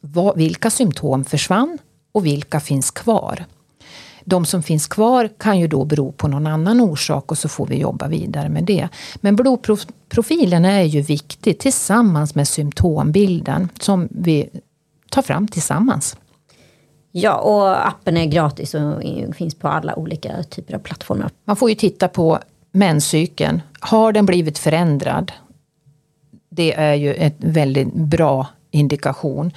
Vad, 0.00 0.36
vilka 0.36 0.70
symptom 0.70 1.24
försvann 1.24 1.78
och 2.12 2.26
vilka 2.26 2.60
finns 2.60 2.90
kvar? 2.90 3.44
De 4.24 4.46
som 4.46 4.62
finns 4.62 4.86
kvar 4.86 5.28
kan 5.38 5.58
ju 5.58 5.68
då 5.68 5.84
bero 5.84 6.12
på 6.12 6.28
någon 6.28 6.46
annan 6.46 6.80
orsak 6.80 7.30
och 7.30 7.38
så 7.38 7.48
får 7.48 7.66
vi 7.66 7.76
jobba 7.76 8.08
vidare 8.08 8.48
med 8.48 8.64
det. 8.64 8.88
Men 9.16 9.36
blodprofilen 9.36 10.64
är 10.64 10.82
ju 10.82 11.00
viktig 11.00 11.58
tillsammans 11.58 12.34
med 12.34 12.48
symptombilden 12.48 13.68
som 13.80 14.08
vi 14.10 14.48
ta 15.10 15.22
fram 15.22 15.48
tillsammans. 15.48 16.16
Ja, 17.12 17.36
och 17.36 17.88
appen 17.88 18.16
är 18.16 18.26
gratis 18.26 18.74
och 18.74 19.02
finns 19.36 19.54
på 19.54 19.68
alla 19.68 19.96
olika 19.96 20.42
typer 20.42 20.74
av 20.74 20.78
plattformar. 20.78 21.30
Man 21.44 21.56
får 21.56 21.70
ju 21.70 21.76
titta 21.76 22.08
på 22.08 22.38
menscykeln. 22.72 23.62
Har 23.80 24.12
den 24.12 24.26
blivit 24.26 24.58
förändrad? 24.58 25.32
Det 26.48 26.74
är 26.74 26.94
ju 26.94 27.14
en 27.14 27.32
väldigt 27.38 27.94
bra 27.94 28.46
indikation. 28.70 29.50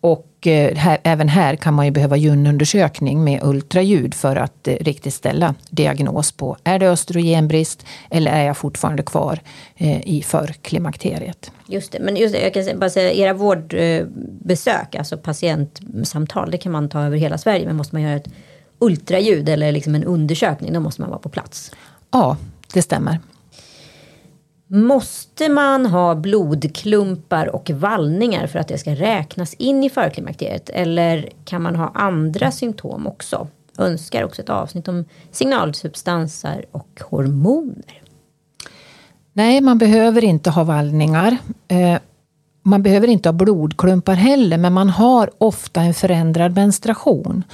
Och 0.00 0.26
eh, 0.46 0.76
här, 0.76 0.98
även 1.02 1.28
här 1.28 1.56
kan 1.56 1.74
man 1.74 1.84
ju 1.84 1.90
behöva 1.90 2.16
gynundersökning 2.16 3.24
med 3.24 3.40
ultraljud 3.42 4.14
för 4.14 4.36
att 4.36 4.68
eh, 4.68 4.74
riktigt 4.74 5.14
ställa 5.14 5.54
diagnos 5.70 6.32
på 6.32 6.56
är 6.64 6.78
det 6.78 6.90
östrogenbrist 6.90 7.86
eller 8.10 8.32
är 8.32 8.46
jag 8.46 8.56
fortfarande 8.56 9.02
kvar 9.02 9.40
eh, 9.76 10.08
i 10.08 10.22
förklimakteriet. 10.22 11.50
Just 11.66 11.92
det, 11.92 11.98
men 12.00 12.16
just 12.16 12.34
det, 12.34 12.40
jag 12.40 12.54
kan 12.54 12.78
bara 12.78 12.90
säga 12.90 13.12
era 13.12 13.32
vårdbesök, 13.32 14.94
alltså 14.94 15.18
patientsamtal, 15.18 16.50
det 16.50 16.58
kan 16.58 16.72
man 16.72 16.88
ta 16.88 17.02
över 17.02 17.16
hela 17.16 17.38
Sverige, 17.38 17.66
men 17.66 17.76
måste 17.76 17.94
man 17.94 18.02
göra 18.02 18.16
ett 18.16 18.28
ultraljud 18.78 19.48
eller 19.48 19.72
liksom 19.72 19.94
en 19.94 20.04
undersökning, 20.04 20.72
då 20.72 20.80
måste 20.80 21.00
man 21.00 21.10
vara 21.10 21.20
på 21.20 21.28
plats. 21.28 21.70
Ja, 22.10 22.36
det 22.72 22.82
stämmer. 22.82 23.18
Måste 24.66 25.48
man 25.48 25.86
ha 25.86 26.14
blodklumpar 26.14 27.54
och 27.54 27.70
vallningar 27.70 28.46
för 28.46 28.58
att 28.58 28.68
det 28.68 28.78
ska 28.78 28.94
räknas 28.94 29.54
in 29.54 29.84
i 29.84 29.90
förklimakteriet? 29.90 30.70
Eller 30.70 31.28
kan 31.44 31.62
man 31.62 31.76
ha 31.76 31.90
andra 31.94 32.50
symptom 32.50 33.06
också? 33.06 33.48
Önskar 33.78 34.24
också 34.24 34.42
ett 34.42 34.50
avsnitt 34.50 34.88
om 34.88 35.04
signalsubstanser 35.30 36.64
och 36.72 37.02
hormoner. 37.10 38.02
Nej, 39.32 39.60
man 39.60 39.78
behöver 39.78 40.24
inte 40.24 40.50
ha 40.50 40.64
vallningar. 40.64 41.36
Eh, 41.68 41.98
man 42.62 42.82
behöver 42.82 43.08
inte 43.08 43.28
ha 43.28 43.32
blodklumpar 43.32 44.14
heller, 44.14 44.58
men 44.58 44.72
man 44.72 44.90
har 44.90 45.30
ofta 45.38 45.82
en 45.82 45.94
förändrad 45.94 46.54
menstruation. 46.54 47.44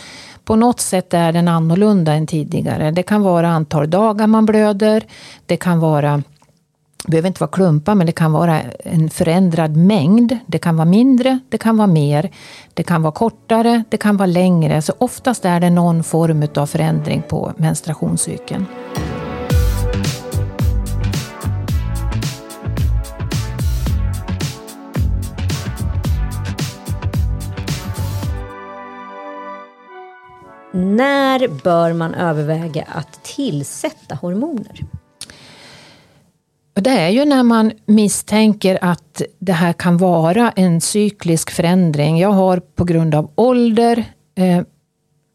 På 0.45 0.57
något 0.57 0.81
sätt 0.81 1.15
är 1.15 1.33
den 1.33 1.49
annorlunda 1.49 2.13
än 2.13 2.27
tidigare. 2.27 2.91
Det 2.91 3.03
kan 3.03 3.23
vara 3.23 3.49
antal 3.49 3.91
dagar 3.91 4.27
man 4.27 4.47
blöder. 4.47 5.05
Det 5.47 5.57
kan 5.57 5.81
vara 5.81 6.23
behöver 7.07 7.29
inte 7.29 7.41
vara 7.41 7.51
klumpar, 7.51 7.95
men 7.95 8.07
det 8.07 8.13
kan 8.13 8.33
vara 8.33 8.61
en 8.85 9.11
förändrad 9.11 9.77
mängd. 9.77 10.39
Det 10.47 10.59
kan 10.59 10.77
vara 10.77 10.85
mindre, 10.89 11.39
det 11.49 11.59
kan 11.59 11.77
vara 11.77 11.87
mer. 11.87 12.31
Det 12.75 12.83
kan 12.83 13.03
vara 13.03 13.13
kortare, 13.13 13.85
det 13.89 13.97
kan 13.97 14.17
vara 14.17 14.27
längre. 14.27 14.83
Så 14.83 14.93
oftast 14.99 15.45
är 15.45 15.61
det 15.61 15.71
någon 15.71 16.03
form 16.03 16.49
av 16.55 16.67
förändring 16.67 17.23
på 17.29 17.53
menstruationscykeln. 17.57 18.67
När 30.73 31.49
bör 31.63 31.93
man 31.93 32.15
överväga 32.15 32.85
att 32.89 33.25
tillsätta 33.25 34.15
hormoner? 34.15 35.00
Det 36.75 36.91
är 36.91 37.09
ju 37.09 37.25
när 37.25 37.43
man 37.43 37.73
misstänker 37.87 38.79
att 38.81 39.23
det 39.39 39.53
här 39.53 39.73
kan 39.73 39.97
vara 39.97 40.51
en 40.51 40.81
cyklisk 40.81 41.51
förändring. 41.51 42.19
Jag 42.19 42.33
har 42.33 42.61
på 42.61 42.85
grund 42.85 43.15
av 43.15 43.31
ålder 43.35 44.05
eh, 44.35 44.63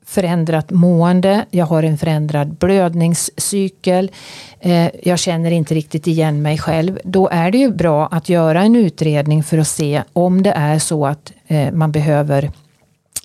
förändrat 0.06 0.72
mående, 0.72 1.46
jag 1.52 1.66
har 1.66 1.84
en 1.84 1.98
förändrad 1.98 2.54
blödningscykel, 2.54 4.12
eh, 4.60 4.90
jag 5.04 5.20
känner 5.20 5.52
inte 5.52 5.76
riktigt 5.76 6.08
igen 6.08 6.42
mig 6.42 6.58
själv. 6.58 7.00
Då 7.04 7.30
är 7.30 7.52
det 7.52 7.58
ju 7.58 7.72
bra 7.72 8.08
att 8.08 8.30
göra 8.30 8.62
en 8.64 8.76
utredning 8.76 9.44
för 9.44 9.58
att 9.58 9.68
se 9.68 10.04
om 10.14 10.44
det 10.44 10.52
är 10.52 10.80
så 10.80 11.06
att 11.06 11.32
eh, 11.48 11.72
man 11.72 11.92
behöver 11.92 12.52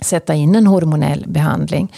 sätta 0.01 0.35
in 0.35 0.55
en 0.55 0.67
hormonell 0.67 1.25
behandling. 1.29 1.93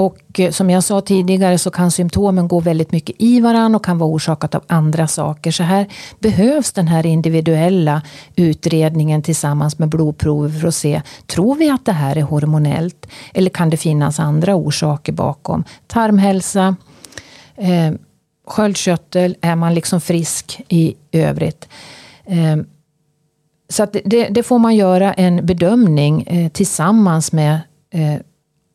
Och 0.00 0.40
eh, 0.40 0.50
som 0.50 0.70
jag 0.70 0.84
sa 0.84 1.00
tidigare 1.00 1.58
så 1.58 1.70
kan 1.70 1.90
symptomen 1.90 2.48
gå 2.48 2.60
väldigt 2.60 2.92
mycket 2.92 3.16
i 3.18 3.40
varandra 3.40 3.76
och 3.76 3.84
kan 3.84 3.98
vara 3.98 4.10
orsakat 4.10 4.54
av 4.54 4.62
andra 4.66 5.08
saker. 5.08 5.50
Så 5.50 5.62
här 5.62 5.86
behövs 6.18 6.72
den 6.72 6.88
här 6.88 7.06
individuella 7.06 8.02
utredningen 8.36 9.22
tillsammans 9.22 9.78
med 9.78 9.88
blodprover 9.88 10.60
för 10.60 10.68
att 10.68 10.74
se, 10.74 11.02
tror 11.26 11.54
vi 11.54 11.70
att 11.70 11.84
det 11.84 11.92
här 11.92 12.16
är 12.16 12.22
hormonellt? 12.22 13.06
Eller 13.34 13.50
kan 13.50 13.70
det 13.70 13.76
finnas 13.76 14.20
andra 14.20 14.54
orsaker 14.54 15.12
bakom? 15.12 15.64
Tarmhälsa, 15.86 16.76
eh, 17.56 17.92
sköldkörtel, 18.46 19.36
är 19.40 19.56
man 19.56 19.74
liksom 19.74 20.00
frisk 20.00 20.60
i 20.68 20.94
övrigt? 21.12 21.68
Eh, 22.24 22.56
så 23.68 23.86
det, 24.04 24.28
det, 24.28 24.42
får 24.42 24.58
man 24.58 24.76
göra 24.76 25.12
en 25.12 25.46
bedömning 25.46 26.22
eh, 26.22 26.50
tillsammans 26.50 27.32
med 27.32 27.60
eh, 27.90 28.16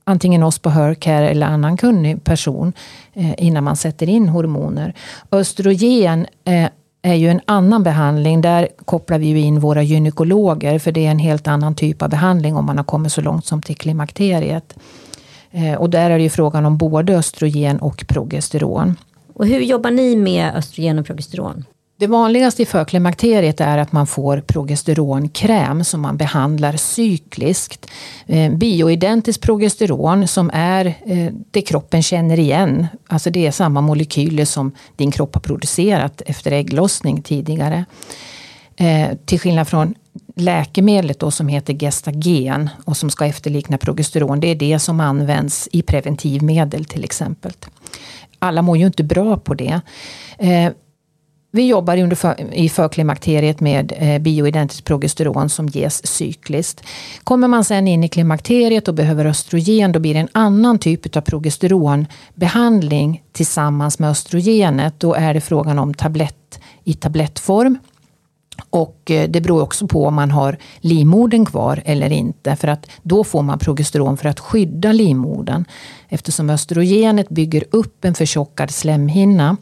antingen 0.05 0.43
oss 0.43 0.59
på 0.59 0.69
Hercare 0.69 1.29
eller 1.29 1.47
annan 1.47 1.77
kunnig 1.77 2.23
person 2.23 2.73
eh, 3.13 3.33
innan 3.37 3.63
man 3.63 3.75
sätter 3.75 4.09
in 4.09 4.29
hormoner. 4.29 4.93
Östrogen 5.31 6.25
eh, 6.45 6.69
är 7.01 7.13
ju 7.13 7.29
en 7.29 7.41
annan 7.45 7.83
behandling. 7.83 8.41
Där 8.41 8.67
kopplar 8.85 9.19
vi 9.19 9.39
in 9.39 9.59
våra 9.59 9.83
gynekologer 9.83 10.79
för 10.79 10.91
det 10.91 11.05
är 11.05 11.11
en 11.11 11.19
helt 11.19 11.47
annan 11.47 11.75
typ 11.75 12.01
av 12.01 12.09
behandling 12.09 12.55
om 12.55 12.65
man 12.65 12.77
har 12.77 12.83
kommit 12.83 13.11
så 13.11 13.21
långt 13.21 13.45
som 13.45 13.61
till 13.61 13.77
klimakteriet. 13.77 14.75
Eh, 15.51 15.73
och 15.73 15.89
där 15.89 16.09
är 16.09 16.17
det 16.17 16.23
ju 16.23 16.29
frågan 16.29 16.65
om 16.65 16.77
både 16.77 17.17
östrogen 17.17 17.79
och 17.79 18.05
progesteron. 18.07 18.95
Och 19.33 19.47
hur 19.47 19.59
jobbar 19.59 19.91
ni 19.91 20.15
med 20.15 20.55
östrogen 20.55 20.99
och 20.99 21.05
progesteron? 21.05 21.65
Det 21.97 22.07
vanligaste 22.07 22.61
i 22.61 22.65
förklimakteriet 22.65 23.61
är 23.61 23.77
att 23.77 23.91
man 23.91 24.07
får 24.07 24.41
progesteronkräm 24.41 25.83
som 25.83 26.01
man 26.01 26.17
behandlar 26.17 26.75
cykliskt. 26.77 27.91
Eh, 28.25 28.51
bioidentiskt 28.51 29.43
progesteron 29.43 30.27
som 30.27 30.51
är 30.53 30.85
eh, 30.85 31.33
det 31.51 31.61
kroppen 31.61 32.03
känner 32.03 32.39
igen. 32.39 32.87
Alltså 33.07 33.29
det 33.29 33.47
är 33.47 33.51
samma 33.51 33.81
molekyler 33.81 34.45
som 34.45 34.71
din 34.95 35.11
kropp 35.11 35.33
har 35.35 35.41
producerat 35.41 36.21
efter 36.25 36.51
ägglossning 36.51 37.21
tidigare. 37.21 37.85
Eh, 38.77 39.07
till 39.25 39.39
skillnad 39.39 39.67
från 39.67 39.93
läkemedlet 40.35 41.19
då 41.19 41.31
som 41.31 41.47
heter 41.47 41.73
Gestagen 41.73 42.69
och 42.85 42.97
som 42.97 43.09
ska 43.09 43.25
efterlikna 43.25 43.77
progesteron. 43.77 44.39
Det 44.39 44.47
är 44.47 44.55
det 44.55 44.79
som 44.79 44.99
används 44.99 45.69
i 45.71 45.81
preventivmedel 45.81 46.85
till 46.85 47.03
exempel. 47.03 47.51
Alla 48.39 48.61
mår 48.61 48.77
ju 48.77 48.85
inte 48.85 49.03
bra 49.03 49.37
på 49.37 49.53
det. 49.53 49.81
Vi 51.55 51.67
jobbar 51.67 51.97
under 51.97 52.15
för, 52.15 52.53
i 52.53 52.69
förklimakteriet 52.69 53.59
med 53.59 53.93
eh, 53.97 54.19
bioidentiskt 54.19 54.85
progesteron 54.85 55.49
som 55.49 55.67
ges 55.67 56.07
cykliskt. 56.07 56.83
Kommer 57.23 57.47
man 57.47 57.63
sen 57.63 57.87
in 57.87 58.03
i 58.03 58.09
klimakteriet 58.09 58.87
och 58.87 58.93
behöver 58.93 59.25
östrogen 59.25 59.91
då 59.91 59.99
blir 59.99 60.13
det 60.13 60.19
en 60.19 60.29
annan 60.31 60.79
typ 60.79 61.17
av 61.17 61.21
progesteronbehandling 61.21 63.23
tillsammans 63.31 63.99
med 63.99 64.09
östrogenet. 64.09 64.99
Då 64.99 65.13
är 65.13 65.33
det 65.33 65.41
frågan 65.41 65.79
om 65.79 65.93
tablett 65.93 66.59
i 66.83 66.93
tablettform. 66.93 67.77
Och 68.69 69.11
eh, 69.11 69.29
det 69.29 69.41
beror 69.41 69.61
också 69.61 69.87
på 69.87 70.05
om 70.05 70.15
man 70.15 70.31
har 70.31 70.57
livmodern 70.79 71.45
kvar 71.45 71.81
eller 71.85 72.11
inte. 72.11 72.55
För 72.55 72.67
att 72.67 72.89
då 73.03 73.23
får 73.23 73.41
man 73.41 73.59
progesteron 73.59 74.17
för 74.17 74.29
att 74.29 74.39
skydda 74.39 74.91
livmodern. 74.91 75.65
Eftersom 76.09 76.49
östrogenet 76.49 77.29
bygger 77.29 77.63
upp 77.71 78.05
en 78.05 78.13
förtjockad 78.13 78.71
slemhinna 78.71 79.57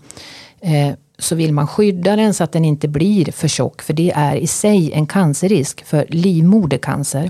eh, 0.62 0.94
så 1.18 1.36
vill 1.36 1.54
man 1.54 1.68
skydda 1.68 2.16
den 2.16 2.34
så 2.34 2.44
att 2.44 2.52
den 2.52 2.66
inte 2.66 2.88
blir 2.88 3.32
för 3.32 3.48
tjock. 3.48 3.82
För 3.82 3.94
det 3.94 4.12
är 4.16 4.36
i 4.36 4.48
sig 4.48 4.94
en 4.94 5.08
cancerrisk 5.08 5.86
för 5.86 6.06
livmodercancer. 6.10 7.30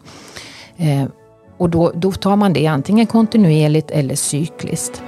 Eh, 0.78 1.06
och 1.58 1.70
då, 1.70 1.92
då 1.96 2.12
tar 2.12 2.36
man 2.36 2.54
det 2.54 2.68
antingen 2.68 3.08
kontinuerligt 3.08 3.92
eller 3.92 4.16
cykliskt. 4.16 5.04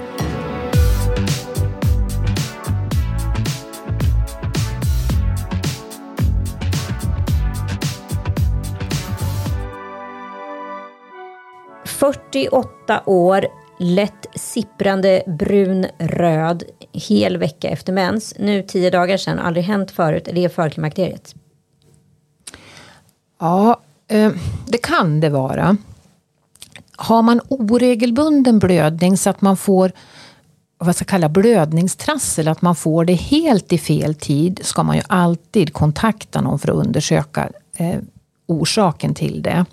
Fyrtioåtta 11.86 13.02
år 13.06 13.46
lätt 13.80 14.26
sipprande 14.36 15.24
brun 15.28 15.86
röd 16.00 16.64
hel 17.00 17.38
vecka 17.38 17.70
efter 17.70 17.94
mens. 17.94 18.34
Nu 18.40 18.64
tio 18.64 18.90
dagar 18.90 19.18
sedan, 19.18 19.40
aldrig 19.40 19.66
hänt 19.66 19.92
förut. 19.92 20.28
Är 20.28 20.34
det 20.34 20.50
förklimakteriet? 20.50 21.36
Ja, 23.40 23.82
eh, 24.08 24.32
det 24.68 24.78
kan 24.78 25.20
det 25.20 25.30
vara. 25.30 25.78
Har 26.96 27.22
man 27.22 27.42
oregelbunden 27.50 28.60
blödning 28.60 29.18
så 29.18 29.30
att 29.30 29.42
man 29.42 29.58
får 29.58 29.92
vad 30.78 30.96
ska 30.96 31.06
kalla 31.06 31.30
blödningstrassel, 31.30 32.48
att 32.48 32.62
man 32.62 32.76
får 32.76 33.06
det 33.06 33.14
helt 33.14 33.74
i 33.74 33.78
fel 33.78 34.16
tid, 34.16 34.60
ska 34.64 34.84
man 34.84 34.96
ju 34.96 35.02
alltid 35.08 35.74
kontakta 35.74 36.42
någon 36.42 36.60
för 36.60 36.70
att 36.70 36.76
undersöka 36.86 37.50
eh, 37.78 38.00
orsaken 38.46 39.14
till 39.14 39.42
det. 39.42 39.66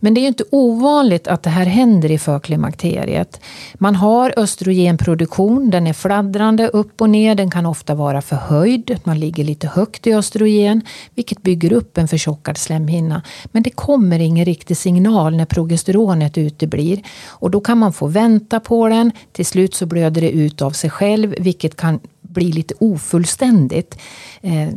Men 0.00 0.14
det 0.14 0.20
är 0.20 0.26
inte 0.28 0.44
ovanligt 0.50 1.28
att 1.28 1.42
det 1.42 1.50
här 1.50 1.66
händer 1.66 2.10
i 2.10 2.18
förklimakteriet. 2.18 3.40
Man 3.74 3.96
har 3.96 4.34
östrogenproduktion, 4.36 5.70
den 5.70 5.86
är 5.86 5.92
fladdrande 5.92 6.68
upp 6.68 7.00
och 7.00 7.10
ner, 7.10 7.34
den 7.34 7.50
kan 7.50 7.66
ofta 7.66 7.94
vara 7.94 8.22
förhöjd, 8.22 9.00
man 9.04 9.20
ligger 9.20 9.44
lite 9.44 9.66
högt 9.66 10.06
i 10.06 10.14
östrogen, 10.14 10.82
vilket 11.14 11.42
bygger 11.42 11.72
upp 11.72 11.98
en 11.98 12.08
förtjockad 12.08 12.58
slemhinna. 12.58 13.22
Men 13.44 13.62
det 13.62 13.70
kommer 13.70 14.18
ingen 14.18 14.44
riktig 14.44 14.76
signal 14.76 15.36
när 15.36 15.46
progesteronet 15.46 16.38
uteblir 16.38 17.02
och 17.26 17.50
då 17.50 17.60
kan 17.60 17.78
man 17.78 17.92
få 17.92 18.06
vänta 18.06 18.60
på 18.60 18.88
den, 18.88 19.12
till 19.32 19.46
slut 19.46 19.74
så 19.74 19.86
blöder 19.86 20.20
det 20.20 20.30
ut 20.30 20.62
av 20.62 20.70
sig 20.70 20.90
själv, 20.90 21.34
vilket 21.38 21.76
kan 21.76 22.00
bli 22.20 22.52
lite 22.52 22.74
ofullständigt. 22.78 23.98
Eh, 24.40 24.68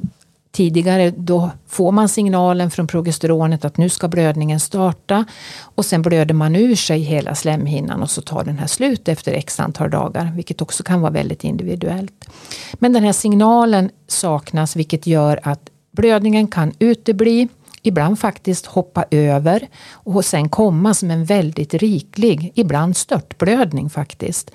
Tidigare 0.51 1.11
då 1.11 1.51
får 1.67 1.91
man 1.91 2.09
signalen 2.09 2.71
från 2.71 2.87
progesteronet 2.87 3.65
att 3.65 3.77
nu 3.77 3.89
ska 3.89 4.07
blödningen 4.07 4.59
starta 4.59 5.25
och 5.61 5.85
sen 5.85 6.01
blöder 6.01 6.33
man 6.33 6.55
ur 6.55 6.75
sig 6.75 6.99
hela 6.99 7.35
slemhinnan 7.35 8.01
och 8.01 8.09
så 8.09 8.21
tar 8.21 8.43
den 8.43 8.59
här 8.59 8.67
slut 8.67 9.07
efter 9.07 9.33
x 9.33 9.59
antal 9.59 9.89
dagar, 9.89 10.31
vilket 10.35 10.61
också 10.61 10.83
kan 10.83 11.01
vara 11.01 11.11
väldigt 11.11 11.43
individuellt. 11.43 12.29
Men 12.73 12.93
den 12.93 13.03
här 13.03 13.11
signalen 13.11 13.89
saknas 14.07 14.75
vilket 14.75 15.07
gör 15.07 15.39
att 15.43 15.69
blödningen 15.91 16.47
kan 16.47 16.73
utebli, 16.79 17.47
ibland 17.81 18.19
faktiskt 18.19 18.65
hoppa 18.65 19.05
över 19.11 19.67
och 19.91 20.25
sen 20.25 20.49
komma 20.49 20.93
som 20.93 21.11
en 21.11 21.25
väldigt 21.25 21.73
riklig, 21.73 22.51
ibland 22.55 22.97
störtblödning 22.97 23.89
faktiskt. 23.89 24.51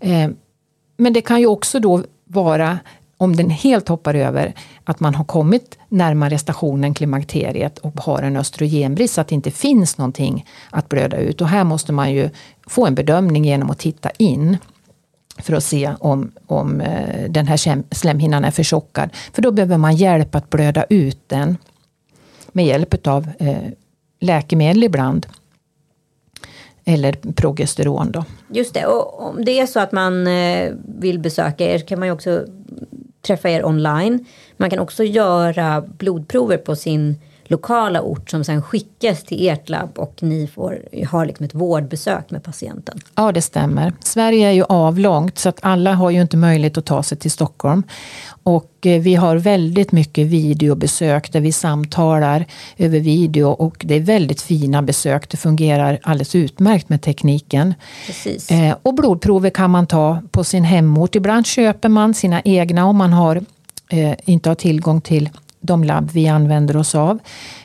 Eh, 0.00 0.30
men 0.96 1.12
det 1.12 1.20
kan 1.20 1.40
ju 1.40 1.46
också 1.46 1.80
då 1.80 2.04
vara 2.24 2.78
om 3.18 3.36
den 3.36 3.50
helt 3.50 3.88
hoppar 3.88 4.14
över 4.14 4.54
att 4.84 5.00
man 5.00 5.14
har 5.14 5.24
kommit 5.24 5.78
närmare 5.88 6.38
stationen 6.38 6.94
klimakteriet 6.94 7.78
och 7.78 8.00
har 8.00 8.22
en 8.22 8.36
östrogenbrist 8.36 9.14
så 9.14 9.20
att 9.20 9.28
det 9.28 9.34
inte 9.34 9.50
finns 9.50 9.98
någonting 9.98 10.46
att 10.70 10.88
blöda 10.88 11.16
ut. 11.16 11.40
Och 11.40 11.48
här 11.48 11.64
måste 11.64 11.92
man 11.92 12.12
ju 12.12 12.30
få 12.66 12.86
en 12.86 12.94
bedömning 12.94 13.44
genom 13.44 13.70
att 13.70 13.78
titta 13.78 14.10
in 14.10 14.56
för 15.38 15.54
att 15.54 15.64
se 15.64 15.94
om, 16.00 16.32
om 16.46 16.80
eh, 16.80 17.30
den 17.30 17.46
här 17.46 17.94
slemhinnan 17.94 18.44
är 18.44 18.50
förtjockad. 18.50 19.10
För 19.32 19.42
då 19.42 19.52
behöver 19.52 19.78
man 19.78 19.96
hjälp 19.96 20.34
att 20.34 20.50
blöda 20.50 20.84
ut 20.88 21.20
den 21.26 21.56
med 22.52 22.66
hjälp 22.66 23.06
av 23.06 23.28
eh, 23.38 23.56
läkemedel 24.20 24.84
ibland 24.84 25.26
eller 26.84 27.12
progesteron. 27.12 28.12
Då. 28.12 28.24
Just 28.48 28.74
det, 28.74 28.86
och 28.86 29.28
om 29.28 29.44
det 29.44 29.60
är 29.60 29.66
så 29.66 29.80
att 29.80 29.92
man 29.92 30.26
eh, 30.26 30.72
vill 30.84 31.18
besöka 31.18 31.74
er 31.74 31.78
kan 31.78 31.98
man 31.98 32.08
ju 32.08 32.12
också 32.12 32.44
träffa 33.28 33.48
er 33.48 33.64
online. 33.64 34.24
Man 34.56 34.70
kan 34.70 34.78
också 34.78 35.04
göra 35.04 35.80
blodprover 35.80 36.56
på 36.56 36.76
sin 36.76 37.16
lokala 37.50 38.02
ort 38.02 38.30
som 38.30 38.44
sen 38.44 38.62
skickas 38.62 39.24
till 39.24 39.48
ert 39.48 39.68
labb 39.68 39.90
och 39.98 40.14
ni 40.20 40.46
får 40.46 40.78
ha 41.10 41.24
liksom 41.24 41.46
ett 41.46 41.54
vårdbesök 41.54 42.30
med 42.30 42.42
patienten. 42.42 43.00
Ja, 43.14 43.32
det 43.32 43.42
stämmer. 43.42 43.92
Sverige 44.00 44.48
är 44.48 44.52
ju 44.52 44.64
avlångt 44.68 45.38
så 45.38 45.48
att 45.48 45.58
alla 45.62 45.94
har 45.94 46.10
ju 46.10 46.22
inte 46.22 46.36
möjlighet 46.36 46.78
att 46.78 46.86
ta 46.86 47.02
sig 47.02 47.18
till 47.18 47.30
Stockholm. 47.30 47.82
Och 48.42 48.86
eh, 48.86 49.00
vi 49.00 49.14
har 49.14 49.36
väldigt 49.36 49.92
mycket 49.92 50.26
videobesök 50.26 51.32
där 51.32 51.40
vi 51.40 51.52
samtalar 51.52 52.46
över 52.76 53.00
video 53.00 53.48
och 53.48 53.76
det 53.84 53.94
är 53.94 54.00
väldigt 54.00 54.42
fina 54.42 54.82
besök. 54.82 55.28
Det 55.30 55.36
fungerar 55.36 55.98
alldeles 56.02 56.34
utmärkt 56.34 56.88
med 56.88 57.02
tekniken. 57.02 57.74
Precis. 58.06 58.50
Eh, 58.50 58.76
och 58.82 58.94
blodprover 58.94 59.50
kan 59.50 59.70
man 59.70 59.86
ta 59.86 60.22
på 60.30 60.44
sin 60.44 60.64
hemort. 60.64 61.14
Ibland 61.14 61.46
köper 61.46 61.88
man 61.88 62.14
sina 62.14 62.40
egna 62.44 62.86
om 62.86 62.96
man 62.96 63.12
har, 63.12 63.36
eh, 63.90 64.14
inte 64.24 64.50
har 64.50 64.54
tillgång 64.54 65.00
till 65.00 65.30
de 65.60 65.84
labb 65.84 66.10
vi 66.12 66.28
använder 66.28 66.76
oss 66.76 66.94
av 66.94 67.18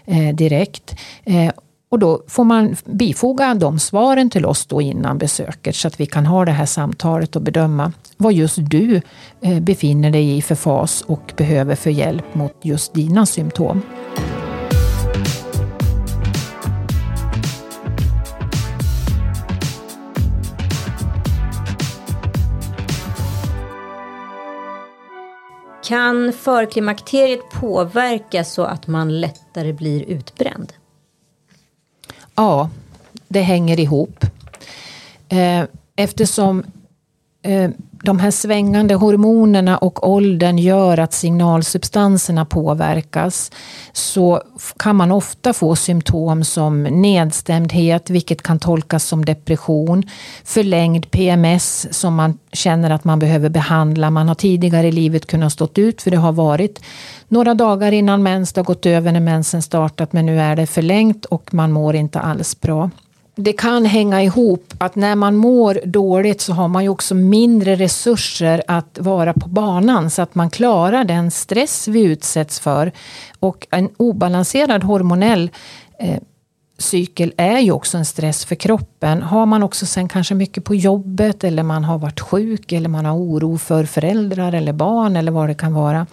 eh, 0.06 0.36
direkt. 0.36 0.96
Eh, 1.24 1.52
och 1.90 2.00
då 2.00 2.24
får 2.28 2.44
man 2.44 2.76
bifoga 2.86 3.54
de 3.54 3.80
svaren 3.80 4.30
till 4.30 4.46
oss 4.46 4.66
då 4.66 4.82
innan 4.82 5.18
besöket 5.18 5.76
så 5.76 5.88
att 5.88 6.00
vi 6.00 6.06
kan 6.06 6.26
ha 6.26 6.46
det 6.46 6.52
här 6.52 6.66
samtalet 6.66 7.36
och 7.36 7.42
bedöma 7.42 7.92
vad 8.18 8.34
just 8.34 8.58
du 8.62 9.02
eh, 9.42 9.60
befinner 9.60 10.12
dig 10.12 10.38
i 10.38 10.42
för 10.42 10.56
fas 10.56 11.02
och 11.02 11.34
behöver 11.38 11.76
för 11.76 11.90
hjälp 11.90 12.36
mot 12.36 12.54
just 12.62 12.94
dina 12.94 13.26
symptom. 13.26 13.82
Kan 25.84 26.34
förklimakteriet 26.34 27.50
påverka 27.52 28.44
så 28.44 28.64
att 28.64 28.88
man 28.88 29.22
lättare 29.22 29.74
blir 29.74 30.04
utbränd? 30.04 30.74
Ja, 32.36 32.70
det 33.28 33.42
hänger 33.42 33.80
ihop. 33.80 34.26
Eh, 35.30 35.64
eftersom 35.96 36.64
Eh, 37.46 37.70
de 38.04 38.20
här 38.20 38.32
svängande 38.32 38.96
hormonerna 38.96 39.78
och 39.78 40.10
åldern 40.10 40.58
gör 40.58 40.98
att 40.98 41.14
signalsubstanserna 41.14 42.46
påverkas 42.46 43.52
så 43.94 44.42
kan 44.78 44.96
man 44.96 45.12
ofta 45.12 45.54
få 45.54 45.76
symptom 45.76 46.44
som 46.44 46.84
nedstämdhet, 46.84 48.10
vilket 48.10 48.42
kan 48.42 48.60
tolkas 48.60 49.06
som 49.06 49.26
depression, 49.26 50.04
förlängd 50.44 51.12
PMS 51.12 51.88
som 51.92 52.16
man 52.16 52.38
känner 52.52 52.90
att 52.90 53.04
man 53.04 53.20
behöver 53.20 53.50
behandla. 53.50 54.10
Man 54.10 54.28
har 54.28 54.36
tidigare 54.36 54.88
i 54.88 54.92
livet 54.92 55.26
kunnat 55.26 55.54
stå 55.54 55.68
ut 55.76 56.02
för 56.02 56.12
det 56.12 56.18
har 56.18 56.32
varit 56.32 56.82
några 57.28 57.54
dagar 57.54 57.92
innan 57.92 58.24
mens, 58.24 58.54
det 58.54 58.62
har 58.62 58.66
gått 58.66 58.86
över 58.86 59.12
när 59.12 59.20
mensen 59.20 59.62
startat 59.62 60.14
men 60.14 60.26
nu 60.26 60.40
är 60.40 60.56
det 60.56 60.68
förlängt 60.68 61.26
och 61.26 61.54
man 61.54 61.72
mår 61.72 61.96
inte 61.96 62.20
alls 62.20 62.62
bra 62.62 62.90
det 63.36 63.54
kan 63.54 63.86
hänga 63.86 64.24
ihop 64.24 64.74
att 64.78 64.96
när 64.96 65.16
man 65.16 65.36
mår 65.36 65.80
dåligt 65.86 66.42
så 66.42 66.54
har 66.54 66.68
man 66.68 66.84
ju 66.84 66.90
också 66.90 67.16
mindre 67.16 67.76
resurser 67.76 68.64
att 68.68 68.98
vara 69.02 69.34
på 69.34 69.48
banan 69.50 70.10
så 70.10 70.22
att 70.22 70.36
man 70.36 70.50
klarar 70.50 71.04
den 71.04 71.32
stress 71.32 71.88
vi 71.88 72.04
utsätts 72.04 72.60
för. 72.60 72.92
Och 73.40 73.68
en 73.72 73.90
obalanserad 73.98 74.84
hormonell 74.84 75.52
eh, 76.00 76.20
cykel 76.78 77.34
är 77.38 77.60
ju 77.60 77.72
också 77.72 77.98
en 77.98 78.06
stress 78.06 78.46
för 78.46 78.56
kroppen. 78.56 79.22
Har 79.22 79.46
man 79.46 79.64
också 79.64 79.86
sen 79.86 80.10
kanske 80.10 80.36
mycket 80.36 80.64
på 80.64 80.76
jobbet 80.76 81.44
eller 81.44 81.64
man 81.64 81.84
har 81.84 81.98
varit 81.98 82.20
sjuk 82.20 82.72
eller 82.72 82.90
man 82.90 83.06
har 83.06 83.16
oro 83.16 83.58
för 83.58 83.86
föräldrar 83.86 84.54
eller 84.54 84.74
barn 84.74 85.16
eller 85.16 85.32
vad 85.32 85.50
det 85.50 85.56
kan 85.56 85.74
vara. 85.74 86.08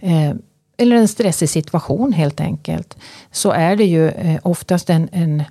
Eh, 0.00 0.32
eller 0.76 0.96
en 0.96 1.08
stressig 1.08 1.48
situation 1.48 2.12
helt 2.12 2.40
enkelt. 2.40 2.96
Så 3.30 3.50
är 3.50 3.76
det 3.76 3.84
ju 3.84 4.08
eh, 4.08 4.40
oftast 4.42 4.90
en, 4.90 5.08
en 5.12 5.42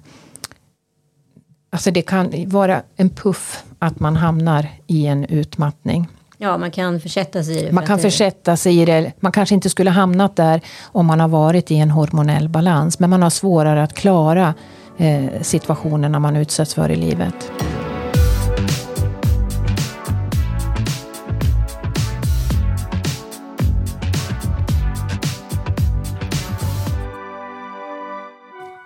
Alltså 1.73 1.91
det 1.91 2.01
kan 2.01 2.33
vara 2.47 2.81
en 2.95 3.09
puff 3.09 3.63
att 3.79 3.99
man 3.99 4.15
hamnar 4.15 4.67
i 4.87 5.05
en 5.07 5.25
utmattning. 5.25 6.07
Ja, 6.37 6.57
man 6.57 6.71
kan 6.71 6.99
försätta 6.99 7.43
sig 7.43 7.57
i 7.59 7.65
det. 7.65 7.71
Man 7.71 7.85
kan 7.85 7.99
försätta 7.99 8.57
sig 8.57 8.81
i 8.81 8.85
det. 8.85 9.11
Man 9.19 9.31
kanske 9.31 9.55
inte 9.55 9.69
skulle 9.69 9.89
hamnat 9.89 10.35
där 10.35 10.61
om 10.83 11.05
man 11.05 11.19
har 11.19 11.27
varit 11.27 11.71
i 11.71 11.75
en 11.75 11.91
hormonell 11.91 12.49
balans. 12.49 12.99
Men 12.99 13.09
man 13.09 13.23
har 13.23 13.29
svårare 13.29 13.83
att 13.83 13.93
klara 13.93 14.53
eh, 14.97 15.25
situationerna 15.41 16.19
man 16.19 16.35
utsätts 16.35 16.73
för 16.73 16.91
i 16.91 16.95
livet. 16.95 17.51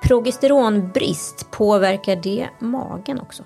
Progesteronbrist, 0.07 1.51
påverkar 1.51 2.15
det 2.15 2.47
magen 2.59 3.19
också? 3.19 3.43